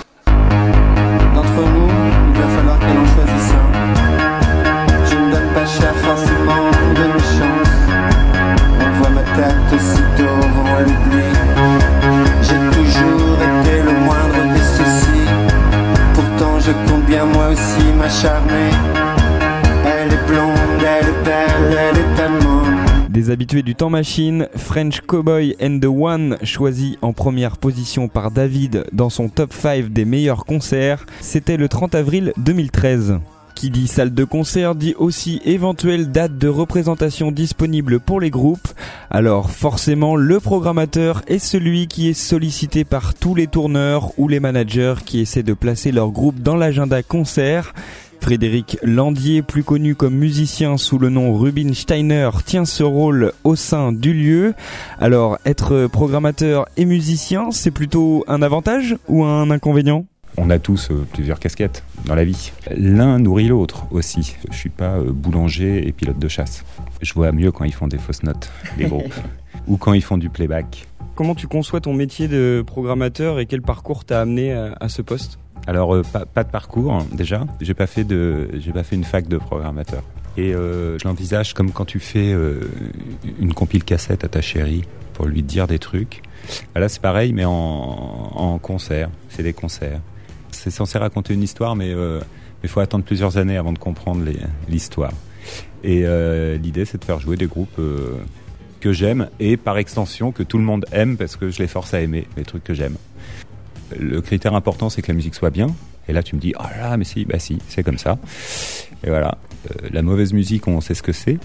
Des 23.10 23.30
habitués 23.30 23.62
du 23.62 23.76
temps 23.76 23.90
machine, 23.90 24.48
French 24.56 25.02
Cowboy 25.02 25.56
and 25.62 25.80
the 25.80 25.86
One, 25.86 26.38
choisi 26.44 26.98
en 27.02 27.14
première 27.14 27.58
position 27.58 28.08
par 28.08 28.32
David 28.32 28.86
dans 28.94 29.10
son 29.10 29.30
top 29.30 29.54
5 29.54 29.90
des 29.90 30.06
meilleurs 30.06 30.46
concerts, 30.46 31.06
c'était 31.22 31.58
le 31.58 31.68
30 31.68 31.94
avril 31.96 32.34
2013. 32.38 33.20
Qui 33.60 33.72
dit 33.72 33.88
salle 33.88 34.14
de 34.14 34.24
concert 34.24 34.74
dit 34.74 34.96
aussi 34.98 35.42
éventuelle 35.44 36.12
date 36.12 36.38
de 36.38 36.48
représentation 36.48 37.30
disponible 37.30 38.00
pour 38.00 38.22
les 38.22 38.30
groupes. 38.30 38.70
Alors 39.10 39.52
forcément 39.52 40.16
le 40.16 40.40
programmateur 40.40 41.24
est 41.28 41.40
celui 41.40 41.88
qui 41.88 42.08
est 42.08 42.14
sollicité 42.14 42.86
par 42.86 43.16
tous 43.16 43.36
les 43.36 43.48
tourneurs 43.48 44.18
ou 44.18 44.30
les 44.30 44.40
managers 44.40 44.94
qui 45.06 45.20
essaient 45.20 45.44
de 45.44 45.52
placer 45.52 45.92
leur 45.92 46.12
groupe 46.12 46.40
dans 46.40 46.56
l'agenda 46.56 47.04
concert. 47.04 47.74
Frédéric 48.22 48.78
Landier, 48.82 49.42
plus 49.42 49.66
connu 49.66 49.94
comme 49.94 50.16
musicien 50.16 50.78
sous 50.78 50.98
le 50.98 51.10
nom 51.10 51.34
Rubin 51.34 51.74
Steiner, 51.74 52.30
tient 52.46 52.64
ce 52.64 52.84
rôle 52.84 53.34
au 53.44 53.58
sein 53.58 53.92
du 53.92 54.14
lieu. 54.14 54.54
Alors, 55.00 55.38
être 55.46 55.88
programmateur 55.88 56.66
et 56.78 56.86
musicien, 56.86 57.52
c'est 57.52 57.72
plutôt 57.72 58.24
un 58.30 58.42
avantage 58.42 58.96
ou 59.10 59.26
un 59.26 59.52
inconvénient? 59.52 60.06
On 60.42 60.50
a 60.50 60.58
tous 60.58 60.90
euh, 60.90 61.06
plusieurs 61.12 61.38
casquettes 61.38 61.84
dans 62.06 62.16
la 62.16 62.24
vie. 62.24 62.54
L'un 62.76 63.20
nourrit 63.20 63.50
l'autre 63.50 63.86
aussi. 63.92 64.38
Je 64.50 64.56
suis 64.56 64.70
pas 64.70 64.98
euh, 64.98 65.12
boulanger 65.12 65.86
et 65.86 65.92
pilote 65.92 66.18
de 66.18 66.28
chasse. 66.30 66.64
Je 67.02 67.14
vois 67.14 67.34
mieux 67.34 67.52
quand 67.52 67.66
ils 67.66 67.74
font 67.74 67.88
des 67.88 67.98
fausses 67.98 68.24
notes, 68.24 68.50
les 68.78 68.86
groupes, 68.90 69.14
ou 69.68 69.76
quand 69.76 69.92
ils 69.92 70.02
font 70.02 70.18
du 70.18 70.30
playback. 70.30 70.88
Comment 71.16 71.36
tu 71.36 71.48
conçois 71.48 71.82
ton 71.82 71.94
métier 71.94 72.30
de 72.30 72.64
programmateur 72.66 73.40
et 73.40 73.46
quel 73.46 73.62
parcours 73.62 74.06
t'a 74.06 74.22
amené 74.22 74.54
à, 74.54 74.78
à 74.80 74.88
ce 74.88 75.02
poste? 75.02 75.40
Alors 75.68 75.94
euh, 75.94 76.04
pas, 76.04 76.26
pas 76.26 76.44
de 76.46 76.50
parcours 76.50 77.06
déjà. 77.12 77.46
J'ai 77.60 77.74
pas 77.74 77.88
fait 77.88 78.06
de, 78.06 78.50
j'ai 78.54 78.72
pas 78.72 78.84
fait 78.84 78.96
une 78.96 79.04
fac 79.04 79.28
de 79.28 79.38
programmateur. 79.38 80.04
Et 80.38 80.54
euh, 80.54 80.98
je 80.98 81.08
l'envisage 81.08 81.54
comme 81.54 81.72
quand 81.72 81.86
tu 81.86 82.00
fais 82.00 82.32
euh, 82.32 82.62
une 83.40 83.54
compile 83.54 83.84
cassette 83.84 84.24
à 84.24 84.30
ta 84.30 84.42
chérie 84.42 84.84
pour 85.14 85.26
lui 85.26 85.44
dire 85.44 85.68
des 85.68 85.80
trucs. 85.80 86.22
Là 86.76 86.88
c'est 86.88 87.02
pareil 87.02 87.34
mais 87.34 87.46
en, 87.46 87.52
en 87.52 88.58
concert. 88.58 89.10
C'est 89.28 89.44
des 89.44 89.54
concerts. 89.54 90.00
C'est 90.60 90.72
censé 90.72 90.98
raconter 90.98 91.34
une 91.34 91.42
histoire 91.42 91.78
mais 91.78 91.90
euh, 91.90 92.20
il 92.64 92.70
faut 92.70 92.82
attendre 92.82 93.06
plusieurs 93.06 93.38
années 93.38 93.56
avant 93.56 93.72
de 93.72 93.80
comprendre 93.80 94.26
l'histoire. 94.68 95.14
Et 95.86 96.02
euh, 96.04 96.58
l'idée 96.58 96.84
c'est 96.84 96.98
de 96.98 97.06
faire 97.06 97.20
jouer 97.20 97.38
des 97.38 97.48
groupes 97.48 97.80
euh, 97.80 98.18
que 98.82 98.92
j'aime 98.92 99.30
et 99.40 99.56
par 99.56 99.78
extension 99.78 100.34
que 100.34 100.44
tout 100.44 100.58
le 100.58 100.66
monde 100.66 100.86
aime 100.92 101.16
parce 101.16 101.38
que 101.38 101.50
je 101.50 101.60
les 101.60 101.68
force 101.68 101.94
à 101.94 102.02
aimer 102.02 102.28
les 102.36 102.44
trucs 102.44 102.66
que 102.66 102.74
j'aime. 102.74 102.98
Le 103.98 104.20
critère 104.20 104.54
important, 104.54 104.90
c'est 104.90 105.02
que 105.02 105.08
la 105.08 105.14
musique 105.14 105.34
soit 105.34 105.50
bien. 105.50 105.68
Et 106.10 106.14
là, 106.14 106.24
tu 106.24 106.36
me 106.36 106.42
dis, 106.42 106.54
oh 106.60 106.64
là, 106.78 106.96
mais 106.98 107.06
si, 107.06 107.26
bah 107.26 107.40
si, 107.40 107.58
c'est 107.70 107.82
comme 107.82 107.98
ça. 107.98 108.20
Et 109.04 109.10
voilà. 109.10 109.38
La 109.92 110.04
mauvaise 110.04 110.34
musique, 110.34 110.68
on 110.68 110.80
sait 110.80 110.94
ce 110.94 111.02
que 111.02 111.12
c'est. 111.12 111.40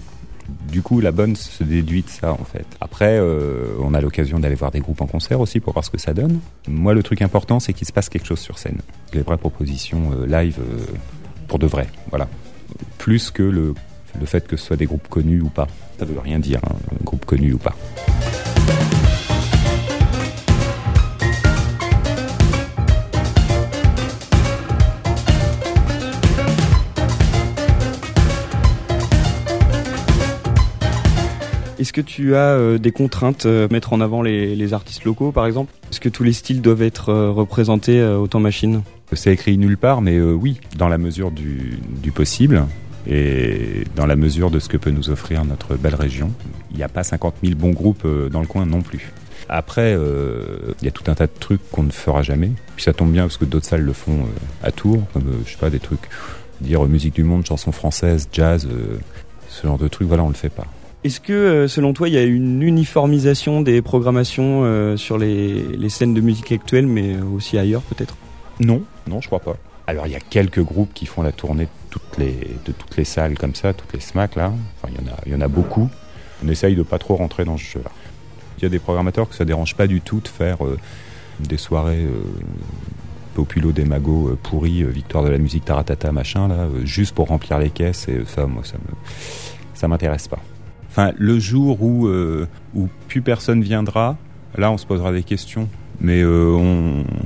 Du 0.71 0.81
coup, 0.81 0.99
la 0.99 1.11
bonne 1.11 1.35
se 1.35 1.63
déduit 1.63 2.03
de 2.03 2.09
ça, 2.09 2.31
en 2.33 2.43
fait. 2.43 2.65
Après, 2.81 3.17
euh, 3.17 3.75
on 3.79 3.93
a 3.93 4.01
l'occasion 4.01 4.39
d'aller 4.39 4.55
voir 4.55 4.71
des 4.71 4.79
groupes 4.79 5.01
en 5.01 5.07
concert 5.07 5.39
aussi 5.39 5.59
pour 5.59 5.73
voir 5.73 5.85
ce 5.85 5.89
que 5.89 5.97
ça 5.97 6.13
donne. 6.13 6.39
Moi, 6.67 6.93
le 6.93 7.01
truc 7.03 7.21
important, 7.21 7.59
c'est 7.59 7.73
qu'il 7.73 7.87
se 7.87 7.93
passe 7.93 8.09
quelque 8.09 8.27
chose 8.27 8.39
sur 8.39 8.57
scène. 8.57 8.79
Les 9.13 9.21
vraies 9.21 9.37
propositions 9.37 10.11
euh, 10.11 10.25
live 10.25 10.59
euh, 10.59 10.85
pour 11.47 11.59
de 11.59 11.67
vrai. 11.67 11.87
Voilà. 12.09 12.27
Plus 12.97 13.31
que 13.31 13.43
le, 13.43 13.73
le 14.19 14.25
fait 14.25 14.47
que 14.47 14.57
ce 14.57 14.65
soit 14.65 14.77
des 14.77 14.85
groupes 14.85 15.07
connus 15.07 15.41
ou 15.41 15.49
pas. 15.49 15.67
Ça 15.97 16.05
veut 16.05 16.19
rien 16.19 16.39
dire, 16.39 16.59
hein, 16.65 16.75
un 16.91 17.03
groupe 17.03 17.25
connu 17.25 17.53
ou 17.53 17.57
pas. 17.57 17.75
Est-ce 31.77 31.91
que 31.91 32.01
tu 32.01 32.35
as 32.35 32.55
euh, 32.55 32.77
des 32.77 32.91
contraintes, 32.91 33.45
euh, 33.45 33.67
mettre 33.69 33.91
en 33.91 33.99
avant 33.99 34.21
les, 34.21 34.73
artistes 34.73 35.03
locaux 35.03 35.31
par 35.31 35.45
exemple? 35.45 35.73
Est-ce 35.91 35.99
que 35.99 36.09
tous 36.09 36.23
les 36.23 36.31
styles 36.31 36.61
doivent 36.61 36.81
être 36.81 37.09
euh, 37.09 37.31
représentés 37.31 38.01
au 38.01 38.27
temps 38.27 38.39
machine? 38.39 38.81
C'est 39.11 39.33
écrit 39.33 39.57
nulle 39.57 39.77
part, 39.77 40.01
mais 40.01 40.19
oui, 40.19 40.59
dans 40.77 40.87
la 40.87 40.97
mesure 40.97 41.31
du, 41.31 41.77
possible 42.13 42.65
et 43.07 43.83
dans 43.95 44.05
la 44.05 44.15
mesure 44.15 44.49
de 44.49 44.59
ce 44.59 44.67
que 44.67 44.77
peut 44.77 44.89
nous 44.89 45.09
offrir 45.09 45.45
notre 45.45 45.75
belle 45.75 45.95
région. 45.95 46.31
Il 46.71 46.77
n'y 46.77 46.83
a 46.83 46.89
pas 46.89 47.03
50 47.03 47.35
000 47.43 47.55
bons 47.55 47.71
groupes 47.71 48.07
dans 48.31 48.41
le 48.41 48.47
coin 48.47 48.65
non 48.65 48.81
plus. 48.81 49.11
Après, 49.47 49.93
il 49.93 50.85
y 50.85 50.87
a 50.87 50.91
tout 50.91 51.03
un 51.11 51.13
tas 51.13 51.27
de 51.27 51.31
trucs 51.39 51.61
qu'on 51.69 51.83
ne 51.83 51.91
fera 51.91 52.23
jamais. 52.23 52.51
Puis 52.75 52.83
ça 52.83 52.93
tombe 52.93 53.11
bien 53.11 53.23
parce 53.23 53.37
que 53.37 53.45
d'autres 53.45 53.67
salles 53.67 53.83
le 53.83 53.93
font 53.93 54.25
à 54.63 54.71
Tours, 54.71 55.03
comme 55.13 55.27
euh, 55.27 55.43
je 55.45 55.51
sais 55.51 55.57
pas 55.57 55.69
des 55.69 55.79
trucs, 55.79 56.09
dire 56.61 56.83
musique 56.85 57.13
du 57.13 57.23
monde, 57.23 57.45
chanson 57.45 57.71
française, 57.71 58.27
jazz, 58.31 58.67
ce 59.49 59.67
genre 59.67 59.77
de 59.77 59.87
trucs. 59.87 60.07
Voilà, 60.07 60.23
on 60.23 60.29
le 60.29 60.33
fait 60.33 60.49
pas. 60.49 60.65
Est-ce 61.05 61.21
que 61.21 61.33
euh, 61.33 61.67
selon 61.67 61.93
toi 61.93 62.09
il 62.09 62.15
y 62.15 62.17
a 62.17 62.23
une 62.23 62.61
uniformisation 62.61 63.61
des 63.61 63.81
programmations 63.81 64.63
euh, 64.63 64.97
sur 64.97 65.17
les, 65.17 65.89
scènes 65.89 66.13
de 66.13 66.21
musique 66.21 66.51
actuelles 66.51 66.87
mais 66.87 67.15
aussi 67.21 67.57
ailleurs 67.57 67.81
peut-être? 67.83 68.17
Non, 68.59 68.81
non, 69.07 69.21
je 69.21 69.27
crois 69.27 69.39
pas. 69.39 69.55
Alors 69.87 70.07
il 70.07 70.13
y 70.13 70.15
a 70.15 70.19
quelques 70.19 70.61
groupes 70.61 70.93
qui 70.93 71.05
font 71.05 71.21
la 71.21 71.31
tournée 71.31 71.65
de 71.65 71.69
toutes 72.71 72.97
les, 72.97 73.05
salles 73.05 73.37
comme 73.37 73.55
ça, 73.55 73.73
toutes 73.73 73.93
les 73.93 73.99
SMAC 73.99 74.35
là. 74.35 74.51
Enfin, 74.81 74.93
il 74.93 75.05
y 75.05 75.07
en 75.07 75.13
a, 75.13 75.17
il 75.25 75.31
y 75.31 75.35
en 75.35 75.41
a 75.41 75.47
beaucoup. 75.47 75.89
On 76.43 76.49
essaye 76.49 76.75
de 76.75 76.83
pas 76.83 76.97
trop 76.97 77.15
rentrer 77.15 77.45
dans 77.45 77.57
ce 77.57 77.63
jeu-là. 77.63 77.91
Il 78.57 78.63
y 78.63 78.65
a 78.65 78.69
des 78.69 78.79
programmateurs 78.79 79.29
que 79.29 79.35
ça 79.35 79.45
dérange 79.45 79.75
pas 79.75 79.87
du 79.87 80.01
tout 80.01 80.19
de 80.19 80.27
faire 80.27 80.65
euh, 80.65 80.77
des 81.39 81.57
soirées 81.57 82.03
euh, 82.03 82.23
populo 83.35 83.71
des 83.71 83.85
magots 83.85 84.29
euh, 84.29 84.39
pourris, 84.41 84.81
euh, 84.81 84.87
victoire 84.87 85.23
de 85.23 85.29
la 85.29 85.37
musique 85.37 85.65
taratata 85.65 86.11
machin 86.11 86.47
là, 86.47 86.55
euh, 86.55 86.85
juste 86.85 87.13
pour 87.13 87.27
remplir 87.27 87.59
les 87.59 87.69
caisses 87.69 88.07
et 88.07 88.23
ça, 88.25 88.47
moi 88.47 88.63
ça 88.63 88.77
ça 89.75 89.87
m'intéresse 89.87 90.27
pas. 90.29 90.39
Enfin, 90.97 91.11
le 91.17 91.37
jour 91.39 91.83
où, 91.83 92.07
euh, 92.07 92.47
où 92.73 92.87
plus 93.09 93.21
personne 93.21 93.61
viendra, 93.61 94.15
là, 94.57 94.71
on 94.71 94.77
se 94.77 94.85
posera 94.85 95.11
des 95.11 95.23
questions. 95.23 95.67
Mais 95.99 96.21
euh, 96.21 96.55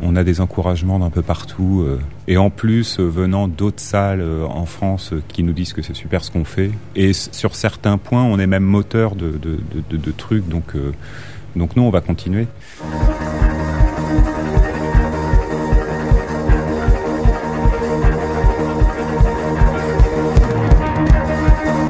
on, 0.02 0.16
a 0.16 0.24
des 0.24 0.42
encouragements 0.42 0.98
d'un 0.98 1.12
peu 1.12 1.22
partout. 1.22 1.84
Euh, 1.86 2.00
et 2.28 2.38
en 2.38 2.50
plus, 2.50 3.00
venant 3.00 3.48
d'autres 3.48 3.80
salles 3.80 4.24
en 4.24 4.66
France 4.66 5.14
qui 5.28 5.44
nous 5.44 5.54
disent 5.54 5.74
que 5.74 5.84
c'est 5.84 5.96
super 5.96 6.24
ce 6.24 6.32
qu'on 6.32 6.46
fait. 6.46 6.72
Et 6.96 7.14
sur 7.14 7.56
certains 7.56 8.00
points, 8.00 8.24
on 8.24 8.40
est 8.40 8.48
même 8.48 8.64
moteur 8.64 9.14
de, 9.16 9.32
trucs. 10.18 10.50
Donc, 10.50 10.74
donc 11.56 11.76
nous, 11.76 11.84
on 11.84 11.92
va 11.92 12.02
continuer. 12.02 12.48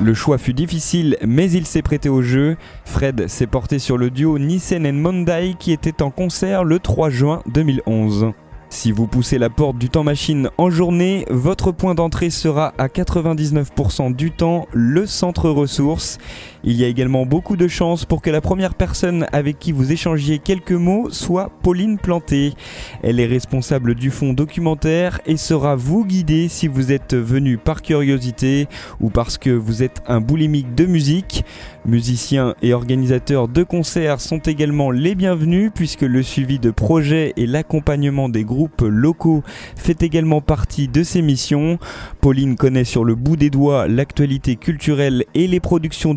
Le 0.09 0.15
choix 0.15 0.39
fut 0.39 0.55
difficile, 0.55 1.17
mais 1.23 1.51
il 1.51 1.67
s'est 1.67 1.83
prêté 1.83 2.09
au 2.09 2.23
jeu. 2.23 2.57
Fred 2.83 3.27
s'est 3.27 3.45
porté 3.45 3.77
sur 3.77 3.95
le 3.95 4.09
duo 4.09 4.39
Nissen 4.39 4.91
Mondai 4.91 5.53
qui 5.59 5.71
était 5.71 6.01
en 6.01 6.09
concert 6.09 6.63
le 6.63 6.79
3 6.79 7.11
juin 7.11 7.43
2011. 7.45 8.33
Si 8.71 8.91
vous 8.91 9.05
poussez 9.05 9.37
la 9.37 9.51
porte 9.51 9.77
du 9.77 9.89
temps 9.89 10.03
machine 10.03 10.49
en 10.57 10.71
journée, 10.71 11.25
votre 11.29 11.71
point 11.71 11.93
d'entrée 11.93 12.31
sera 12.31 12.73
à 12.79 12.87
99% 12.87 14.15
du 14.15 14.31
temps 14.31 14.67
le 14.73 15.05
centre 15.05 15.51
ressources. 15.51 16.17
Il 16.63 16.73
y 16.73 16.83
a 16.83 16.87
également 16.87 17.25
beaucoup 17.25 17.55
de 17.55 17.69
chances 17.69 18.03
pour 18.03 18.21
que 18.21 18.29
la 18.29 18.41
première 18.41 18.75
personne 18.75 19.25
avec 19.31 19.59
qui 19.59 19.71
vous 19.71 19.93
échangiez 19.93 20.39
quelques 20.39 20.73
mots 20.73 21.09
soit 21.09 21.51
Pauline 21.63 21.97
Planté. 21.97 22.53
Elle 23.01 23.21
est 23.21 23.25
responsable 23.25 23.95
du 23.95 24.11
fonds 24.11 24.33
documentaire 24.33 25.21
et 25.25 25.37
sera 25.37 25.77
vous 25.77 26.05
guider 26.05 26.49
si 26.49 26.67
vous 26.67 26.91
êtes 26.91 27.15
venu 27.15 27.57
par 27.57 27.81
curiosité 27.81 28.67
ou 28.99 29.09
parce 29.09 29.37
que 29.37 29.49
vous 29.49 29.83
êtes 29.83 30.01
un 30.07 30.19
boulimique 30.19 30.75
de 30.75 30.85
musique. 30.85 31.45
Musiciens 31.85 32.55
et 32.61 32.73
organisateurs 32.73 33.47
de 33.47 33.63
concerts 33.63 34.19
sont 34.19 34.39
également 34.39 34.91
les 34.91 35.15
bienvenus 35.15 35.71
puisque 35.73 36.01
le 36.01 36.21
suivi 36.21 36.59
de 36.59 36.71
projets 36.71 37.33
et 37.37 37.47
l'accompagnement 37.47 38.27
des 38.27 38.43
groupes 38.43 38.81
locaux 38.81 39.43
fait 39.77 40.03
également 40.03 40.41
partie 40.41 40.89
de 40.89 41.03
ces 41.03 41.21
missions. 41.21 41.79
Pauline 42.19 42.57
connaît 42.57 42.83
sur 42.83 43.05
le 43.05 43.15
bout 43.15 43.37
des 43.37 43.49
doigts 43.49 43.87
l'actualité 43.87 44.57
culturelle 44.57 45.23
et 45.33 45.47
les 45.47 45.61
productions 45.61 46.13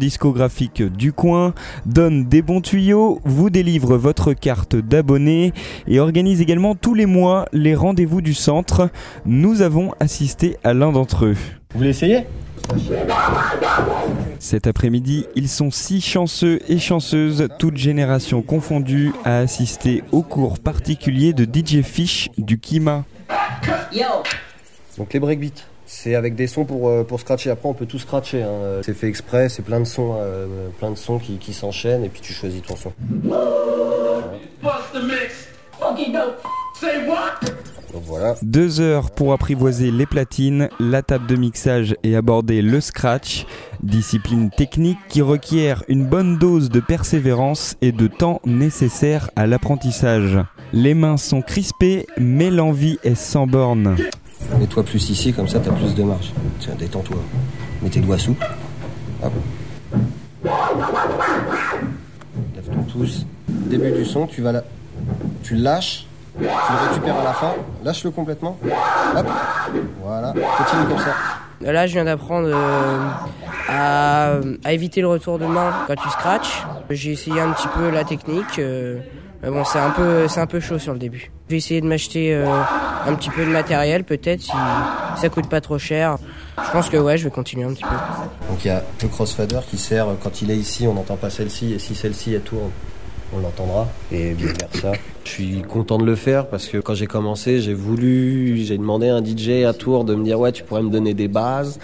du 0.97 1.13
coin, 1.13 1.55
donne 1.87 2.25
des 2.25 2.43
bons 2.43 2.61
tuyaux, 2.61 3.21
vous 3.25 3.51
délivre 3.51 3.97
votre 3.97 4.33
carte 4.33 4.77
d'abonné 4.77 5.53
et 5.87 6.01
organise 6.01 6.41
également 6.41 6.75
tous 6.75 6.95
les 6.95 7.07
mois 7.07 7.47
les 7.53 7.75
rendez-vous 7.75 8.21
du 8.21 8.35
centre. 8.35 8.91
Nous 9.27 9.63
avons 9.63 9.93
assisté 10.01 10.57
à 10.65 10.75
l'un 10.75 10.93
d'entre 10.93 11.27
eux. 11.27 11.37
Vous 11.73 11.79
voulez 11.79 11.91
essayer? 11.91 12.27
Cet 14.39 14.67
après-midi, 14.67 15.27
ils 15.35 15.49
sont 15.49 15.71
six 15.71 16.01
chanceux 16.01 16.61
et 16.69 16.79
chanceuses, 16.79 17.49
toutes 17.59 17.77
générations 17.77 18.43
confondues, 18.43 19.13
à 19.25 19.39
assister 19.39 20.03
au 20.13 20.23
cours 20.23 20.59
particulier 20.59 21.33
de 21.33 21.45
DJ 21.45 21.83
Fish 21.83 22.29
du 22.39 22.59
Kima. 22.59 23.05
Donc 24.99 25.13
les 25.13 25.21
breakbeats, 25.21 25.63
c'est 25.93 26.15
avec 26.15 26.35
des 26.35 26.47
sons 26.47 26.65
pour, 26.65 26.91
pour 27.07 27.21
scratcher. 27.21 27.51
Après, 27.51 27.69
on 27.69 27.75
peut 27.75 27.87
tout 27.87 27.99
scratcher. 27.99 28.43
Hein. 28.43 28.81
C'est 28.83 28.95
fait 28.95 29.09
exprès, 29.09 29.51
c'est 29.51 29.63
plein 29.63 29.79
de 29.79 29.85
sons, 29.85 30.17
euh, 30.19 30.69
plein 30.79 30.91
de 30.91 30.97
sons 30.97 31.19
qui, 31.19 31.37
qui 31.37 31.53
s'enchaînent 31.53 32.03
et 32.03 32.09
puis 32.09 32.23
tu 32.23 32.33
choisis 32.33 32.63
ton 32.63 32.77
son. 32.77 32.93
Donc 37.93 38.03
voilà. 38.05 38.37
Deux 38.41 38.81
heures 38.81 39.11
pour 39.11 39.35
apprivoiser 39.35 39.91
les 39.91 40.07
platines, 40.07 40.71
la 40.81 41.03
table 41.03 41.27
de 41.27 41.37
mixage 41.37 41.95
et 42.03 42.17
aborder 42.17 42.63
le 42.63 42.81
scratch. 42.81 43.45
Discipline 43.83 44.49
technique 44.49 44.99
qui 45.09 45.21
requiert 45.21 45.85
une 45.89 46.07
bonne 46.07 46.39
dose 46.39 46.71
de 46.71 46.81
persévérance 46.81 47.77
et 47.83 47.93
de 47.93 48.07
temps 48.07 48.41
nécessaire 48.47 49.31
à 49.37 49.47
l'apprentissage. 49.47 50.39
Les 50.73 50.95
mains 50.95 51.19
sont 51.19 51.43
crispées, 51.43 52.07
mais 52.17 52.51
l'envie 52.51 52.99
est 53.05 53.15
sans 53.15 53.47
borne. 53.47 53.97
Mets-toi 54.59 54.83
plus 54.83 55.11
ici, 55.11 55.33
comme 55.33 55.49
ça 55.49 55.61
t'as 55.61 55.73
plus 55.73 55.95
de 55.95 56.03
marge. 56.03 56.33
Tiens, 56.61 56.75
détends-toi. 56.79 57.17
Mets 57.83 57.91
tes 57.91 58.01
doigts 58.01 58.19
souples. 58.19 58.47
Hop. 59.23 59.33
Lève 62.55 62.69
ton 62.73 62.83
pouce. 62.83 63.27
Début 63.49 63.93
du 63.93 64.05
son, 64.05 64.27
tu 64.27 64.43
vas 64.43 64.53
là. 64.53 64.65
Tu 65.43 65.57
lâches 65.57 66.07
tu 66.39 66.45
le 66.45 66.89
récupères 66.89 67.19
à 67.19 67.25
la 67.25 67.33
fin, 67.33 67.53
lâche-le 67.85 68.11
complètement. 68.11 68.59
Hop, 69.17 69.27
voilà, 70.03 70.33
continue 70.33 70.87
comme 70.89 70.99
ça. 70.99 71.15
Là, 71.61 71.87
je 71.87 71.93
viens 71.93 72.05
d'apprendre 72.05 72.49
euh, 72.49 72.99
à, 73.69 74.73
éviter 74.73 75.01
le 75.01 75.09
retour 75.09 75.39
de 75.39 75.47
main 75.47 75.73
quand 75.87 75.95
tu 75.95 76.09
scratches. 76.09 76.65
J'ai 76.91 77.13
essayé 77.13 77.41
un 77.41 77.51
petit 77.53 77.69
peu 77.69 77.91
la 77.91 78.05
technique. 78.05 78.59
Euh, 78.59 78.99
mais 79.43 79.51
bon, 79.51 79.65
c'est 79.65 79.79
un 79.79 79.91
peu, 79.91 80.29
c'est 80.29 80.41
un 80.41 80.47
peu 80.47 80.61
chaud 80.61 80.79
sur 80.79 80.93
le 80.93 80.99
début. 80.99 81.31
Je 81.49 81.53
vais 81.53 81.57
essayer 81.59 81.81
de 81.81 81.87
m'acheter 81.87 82.33
euh, 82.33 82.47
un 83.07 83.15
petit 83.15 83.31
peu 83.31 83.45
de 83.45 83.51
matériel, 83.51 84.05
peut-être 84.05 84.41
si 84.41 84.53
ça 85.17 85.29
coûte 85.29 85.49
pas 85.49 85.61
trop 85.61 85.79
cher. 85.79 86.17
Je 86.65 86.71
pense 86.71 86.89
que 86.89 86.97
ouais, 86.97 87.19
je 87.19 87.25
vais 87.25 87.31
continuer 87.31 87.65
un 87.65 87.73
petit 87.73 87.83
peu. 87.83 87.97
Donc 88.49 88.65
il 88.65 88.69
y 88.69 88.71
a 88.71 88.85
le 89.03 89.09
crossfader 89.09 89.61
qui 89.69 89.79
sert 89.79 90.07
quand 90.23 90.43
il 90.43 90.51
est 90.51 90.57
ici, 90.57 90.87
on 90.87 90.95
n'entend 90.95 91.17
pas 91.17 91.31
celle-ci, 91.31 91.73
et 91.73 91.79
si 91.79 91.95
celle-ci 91.95 92.35
elle 92.35 92.43
tourne, 92.43 92.71
on 93.35 93.41
l'entendra 93.41 93.89
et 94.13 94.33
vice 94.33 94.53
versa. 94.61 94.93
Je 95.25 95.31
suis 95.31 95.63
content 95.63 95.99
de 95.99 96.05
le 96.05 96.17
faire 96.17 96.49
parce 96.49 96.69
que 96.69 96.79
quand 96.79 96.95
j'ai 96.95 97.07
commencé, 97.07 97.61
j'ai 97.61 97.75
voulu, 97.75 98.59
j'ai 98.59 98.79
demandé 98.79 99.09
à 99.09 99.17
un 99.17 99.25
DJ 99.25 99.65
à 99.67 99.73
Tours 99.73 100.05
de 100.05 100.15
me 100.15 100.25
dire 100.25 100.39
ouais, 100.39 100.53
tu 100.53 100.63
pourrais 100.63 100.83
me 100.83 100.91
donner 100.91 101.15
des 101.15 101.29
bases. 101.29 101.79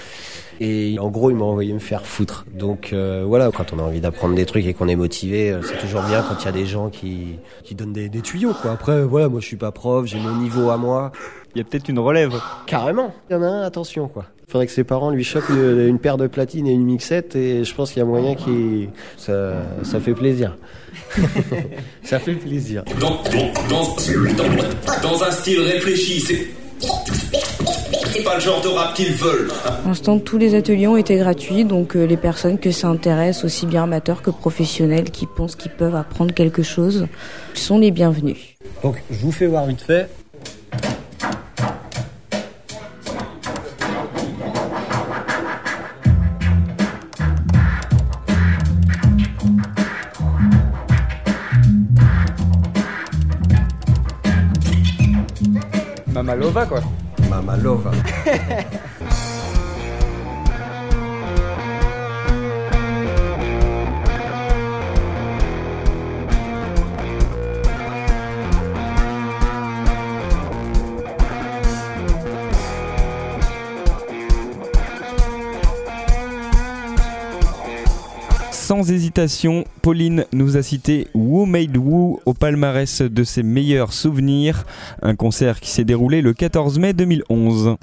Et 0.60 0.98
en 0.98 1.08
gros, 1.08 1.30
il 1.30 1.36
m'a 1.36 1.44
envoyé 1.44 1.72
me 1.72 1.78
faire 1.78 2.04
foutre. 2.04 2.44
Donc 2.52 2.90
euh, 2.92 3.24
voilà, 3.26 3.50
quand 3.50 3.72
on 3.72 3.78
a 3.78 3.82
envie 3.82 4.00
d'apprendre 4.00 4.34
des 4.34 4.46
trucs 4.46 4.66
et 4.66 4.74
qu'on 4.74 4.88
est 4.88 4.96
motivé, 4.96 5.50
euh, 5.50 5.62
c'est 5.62 5.78
toujours 5.78 6.02
bien 6.02 6.22
quand 6.22 6.42
il 6.42 6.44
y 6.46 6.48
a 6.48 6.52
des 6.52 6.66
gens 6.66 6.88
qui, 6.88 7.38
qui 7.62 7.74
donnent 7.74 7.92
des, 7.92 8.08
des 8.08 8.20
tuyaux. 8.20 8.54
Quoi. 8.60 8.72
Après, 8.72 9.04
voilà, 9.04 9.28
moi 9.28 9.40
je 9.40 9.46
suis 9.46 9.56
pas 9.56 9.70
prof, 9.70 10.06
j'ai 10.06 10.18
mon 10.18 10.36
niveau 10.36 10.70
à 10.70 10.76
moi. 10.76 11.12
Il 11.54 11.58
y 11.58 11.60
a 11.60 11.64
peut-être 11.64 11.88
une 11.88 11.98
relève. 11.98 12.34
Carrément. 12.66 13.14
Il 13.30 13.34
y 13.34 13.36
en 13.36 13.42
a 13.42 13.46
un, 13.46 13.62
attention 13.62 14.08
quoi. 14.08 14.26
Faudrait 14.48 14.66
que 14.66 14.72
ses 14.72 14.84
parents 14.84 15.10
lui 15.10 15.24
chopent 15.24 15.50
une 15.50 15.98
paire 15.98 16.16
de 16.16 16.26
platines 16.26 16.66
et 16.66 16.72
une 16.72 16.84
mixette 16.84 17.36
et 17.36 17.64
je 17.64 17.74
pense 17.74 17.92
qu'il 17.92 18.00
y 18.00 18.02
a 18.02 18.06
moyen 18.06 18.34
qu'il 18.34 18.88
ça, 19.18 19.56
ça 19.82 20.00
fait 20.00 20.14
plaisir. 20.14 20.56
ça 22.02 22.18
fait 22.18 22.32
plaisir. 22.32 22.82
Dans, 22.98 23.22
dans, 23.24 23.94
dans, 24.32 25.02
dans 25.02 25.22
un 25.22 25.30
style 25.30 25.60
réfléchi, 25.60 26.20
c'est 26.20 26.48
c'est 28.18 28.24
pas 28.24 28.34
le 28.34 28.40
genre 28.40 28.60
de 28.60 28.68
rap 28.68 28.94
qu'ils 28.94 29.12
veulent. 29.12 29.48
Pour 29.48 29.88
l'instant, 29.88 30.18
tous 30.18 30.38
les 30.38 30.54
ateliers 30.54 30.88
ont 30.88 30.96
été 30.96 31.16
gratuits, 31.16 31.64
donc 31.64 31.96
euh, 31.96 32.04
les 32.04 32.16
personnes 32.16 32.58
que 32.58 32.70
ça 32.72 32.88
intéresse, 32.88 33.44
aussi 33.44 33.66
bien 33.66 33.84
amateurs 33.84 34.22
que 34.22 34.30
professionnels, 34.30 35.10
qui 35.10 35.26
pensent 35.26 35.54
qu'ils 35.56 35.70
peuvent 35.70 35.94
apprendre 35.94 36.34
quelque 36.34 36.62
chose, 36.62 37.06
sont 37.54 37.78
les 37.78 37.90
bienvenus. 37.90 38.56
Donc, 38.82 39.02
je 39.10 39.18
vous 39.18 39.32
fais 39.32 39.46
voir 39.46 39.66
vite 39.66 39.82
fait. 39.82 40.08
Mamalova 56.08 56.66
quoi. 56.66 56.82
Mamalova. 57.28 57.92
Hésitation, 78.90 79.64
Pauline 79.82 80.24
nous 80.32 80.56
a 80.56 80.62
cité 80.62 81.08
Who 81.14 81.46
Made 81.46 81.76
Woo 81.76 82.20
au 82.24 82.34
palmarès 82.34 83.02
de 83.02 83.24
ses 83.24 83.42
meilleurs 83.42 83.92
souvenirs, 83.92 84.64
un 85.02 85.14
concert 85.14 85.60
qui 85.60 85.70
s'est 85.70 85.84
déroulé 85.84 86.22
le 86.22 86.32
14 86.32 86.78
mai 86.78 86.92
2011. 86.92 87.76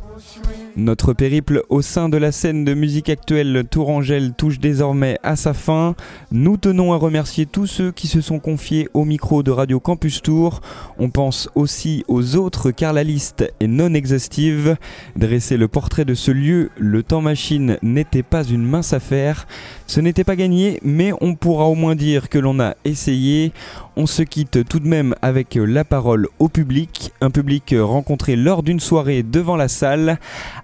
Notre 0.77 1.13
périple 1.13 1.63
au 1.69 1.81
sein 1.81 2.09
de 2.09 2.17
la 2.17 2.33
scène 2.33 2.65
de 2.65 2.73
musique 2.73 3.07
actuelle 3.07 3.63
Tourangelle 3.69 4.33
touche 4.33 4.59
désormais 4.59 5.17
à 5.23 5.37
sa 5.37 5.53
fin. 5.53 5.95
Nous 6.33 6.57
tenons 6.57 6.91
à 6.91 6.97
remercier 6.97 7.45
tous 7.45 7.65
ceux 7.65 7.93
qui 7.93 8.07
se 8.07 8.19
sont 8.19 8.39
confiés 8.39 8.89
au 8.93 9.05
micro 9.05 9.41
de 9.41 9.51
Radio 9.51 9.79
Campus 9.79 10.21
Tour. 10.21 10.59
On 10.99 11.09
pense 11.09 11.49
aussi 11.55 12.03
aux 12.09 12.35
autres 12.35 12.71
car 12.71 12.91
la 12.91 13.05
liste 13.05 13.49
est 13.61 13.67
non 13.67 13.93
exhaustive. 13.93 14.75
Dresser 15.15 15.55
le 15.55 15.69
portrait 15.69 16.03
de 16.03 16.13
ce 16.13 16.31
lieu, 16.31 16.71
le 16.77 17.03
temps 17.03 17.21
machine, 17.21 17.77
n'était 17.81 18.21
pas 18.21 18.43
une 18.43 18.65
mince 18.65 18.91
affaire. 18.91 19.47
Ce 19.87 20.01
n'était 20.01 20.25
pas 20.25 20.35
gagné, 20.35 20.81
mais 20.83 21.13
on 21.21 21.35
pourra 21.35 21.67
au 21.67 21.75
moins 21.75 21.95
dire 21.95 22.27
que 22.27 22.37
l'on 22.37 22.59
a 22.59 22.75
essayé. 22.83 23.53
On 23.97 24.07
se 24.07 24.23
quitte 24.23 24.67
tout 24.67 24.81
de 24.81 24.87
même 24.87 25.15
avec 25.21 25.55
la 25.55 25.85
parole 25.85 26.27
au 26.39 26.49
public, 26.49 27.13
un 27.21 27.31
public 27.31 27.73
rencontré 27.77 28.35
lors 28.35 28.61
d'une 28.61 28.81
soirée 28.81 29.23
devant 29.23 29.55
la 29.55 29.69
salle. 29.69 30.19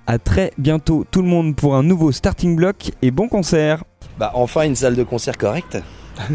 À 0.06 0.20
très 0.20 0.52
bientôt 0.58 1.06
tout 1.10 1.22
le 1.22 1.30
monde 1.30 1.56
pour 1.56 1.76
un 1.76 1.84
nouveau 1.84 2.12
starting 2.12 2.58
block 2.58 2.92
et 3.02 3.10
bon 3.10 3.30
concert 3.30 3.86
Bah 4.20 4.32
enfin 4.34 4.64
une 4.64 4.76
salle 4.76 4.98
de 4.98 5.04
concert 5.04 5.38
correcte. 5.38 5.78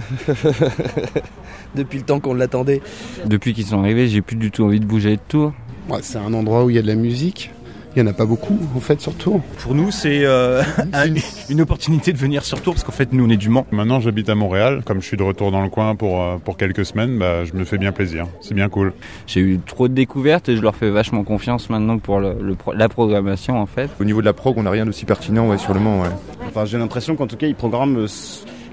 Depuis 1.74 1.98
le 1.98 2.04
temps 2.04 2.18
qu'on 2.18 2.32
l'attendait. 2.32 2.80
Depuis 3.26 3.52
qu'ils 3.52 3.66
sont 3.66 3.80
arrivés, 3.80 4.09
j'ai 4.09 4.22
plus 4.22 4.37
du 4.37 4.50
tout 4.50 4.64
envie 4.64 4.80
de 4.80 4.87
bouger 4.87 5.16
de 5.16 5.20
tour. 5.28 5.52
Ouais, 5.90 5.98
c'est 6.00 6.18
un 6.18 6.32
endroit 6.32 6.64
où 6.64 6.70
il 6.70 6.76
y 6.76 6.78
a 6.78 6.82
de 6.82 6.87
la 6.87 6.94
musique. 6.94 7.50
Il 7.96 8.02
n'y 8.02 8.09
en 8.09 8.11
a 8.11 8.14
pas 8.14 8.26
beaucoup, 8.26 8.59
en 8.76 8.80
fait, 8.80 9.00
sur 9.00 9.14
Tours. 9.14 9.40
Pour 9.62 9.74
nous, 9.74 9.90
c'est 9.90 10.20
euh, 10.26 10.62
un- 10.92 11.14
une 11.48 11.62
opportunité 11.62 12.12
de 12.12 12.18
venir 12.18 12.44
sur 12.44 12.61
Tours, 12.61 12.74
parce 12.74 12.85
qu'en 12.85 12.92
fait, 12.92 13.11
nous, 13.14 13.24
on 13.24 13.30
est 13.30 13.38
du 13.38 13.48
Mans. 13.48 13.66
Maintenant, 13.72 14.00
j'habite 14.00 14.28
à 14.28 14.35
Montréal. 14.35 14.82
Comme 14.85 15.00
je 15.00 15.06
suis 15.06 15.16
de 15.16 15.22
retour 15.22 15.50
dans 15.50 15.62
le 15.62 15.70
coin 15.70 15.94
pour, 15.96 16.20
euh, 16.20 16.37
pour 16.37 16.59
quelques 16.59 16.85
semaines, 16.85 17.18
bah, 17.18 17.44
je 17.46 17.54
me 17.54 17.64
fais 17.64 17.78
bien 17.78 17.92
plaisir. 17.92 18.26
C'est 18.42 18.52
bien 18.52 18.68
cool. 18.68 18.92
J'ai 19.26 19.40
eu 19.40 19.59
trop 19.64 19.88
de 19.88 19.94
découvertes 19.94 20.50
et 20.50 20.56
je 20.56 20.61
leur 20.62 20.76
fais 20.76 20.90
vachement 20.90 21.24
confiance 21.24 21.70
maintenant 21.70 21.96
pour 21.98 22.20
le- 22.20 22.37
le 22.38 22.54
pro- 22.54 22.74
la 22.74 22.90
programmation 22.90 23.59
en 23.59 23.66
fait. 23.66 23.88
Au 23.98 24.04
niveau 24.04 24.20
de 24.20 24.26
la 24.26 24.35
prog, 24.35 24.59
on 24.59 24.64
n'a 24.64 24.70
rien 24.70 24.85
d'aussi 24.85 25.06
pertinent 25.06 25.48
ouais, 25.48 25.56
sur 25.56 25.72
le 25.72 25.80
Mans. 25.80 26.02
Ouais. 26.02 26.09
Enfin, 26.48 26.66
j'ai 26.66 26.76
l'impression 26.76 27.16
qu'en 27.16 27.26
tout 27.26 27.37
cas, 27.37 27.46
ils 27.46 27.54
programment 27.54 27.96
euh, 28.00 28.06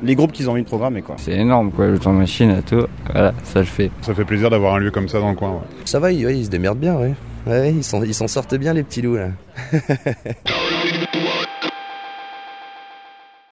les 0.03 0.15
groupes 0.15 0.33
qu'ils 0.33 0.49
ont 0.49 0.51
envie 0.51 0.63
de 0.63 0.67
programmer, 0.67 1.01
quoi. 1.01 1.15
C'est 1.17 1.31
énorme 1.31 1.71
quoi, 1.71 1.87
le 1.87 1.97
temps 1.97 2.11
machine 2.11 2.49
à 2.49 2.61
tout. 2.61 2.85
Voilà, 3.09 3.33
ça 3.45 3.59
le 3.59 3.65
fait. 3.65 3.89
Ça 4.01 4.13
fait 4.13 4.25
plaisir 4.25 4.49
d'avoir 4.49 4.75
un 4.75 4.79
lieu 4.79 4.91
comme 4.91 5.07
ça 5.07 5.21
dans 5.21 5.29
le 5.29 5.35
coin. 5.35 5.51
ouais. 5.51 5.57
Ça 5.85 5.99
va, 6.01 6.11
ils, 6.11 6.25
ouais, 6.25 6.37
ils 6.37 6.45
se 6.45 6.49
démerdent 6.49 6.79
bien, 6.79 6.95
ouais. 6.95 7.13
Ouais, 7.45 7.73
ils 7.73 8.13
s'en 8.13 8.27
sortent 8.27 8.55
bien 8.55 8.73
les 8.73 8.83
petits 8.83 9.01
loups 9.01 9.15
là. 9.17 9.29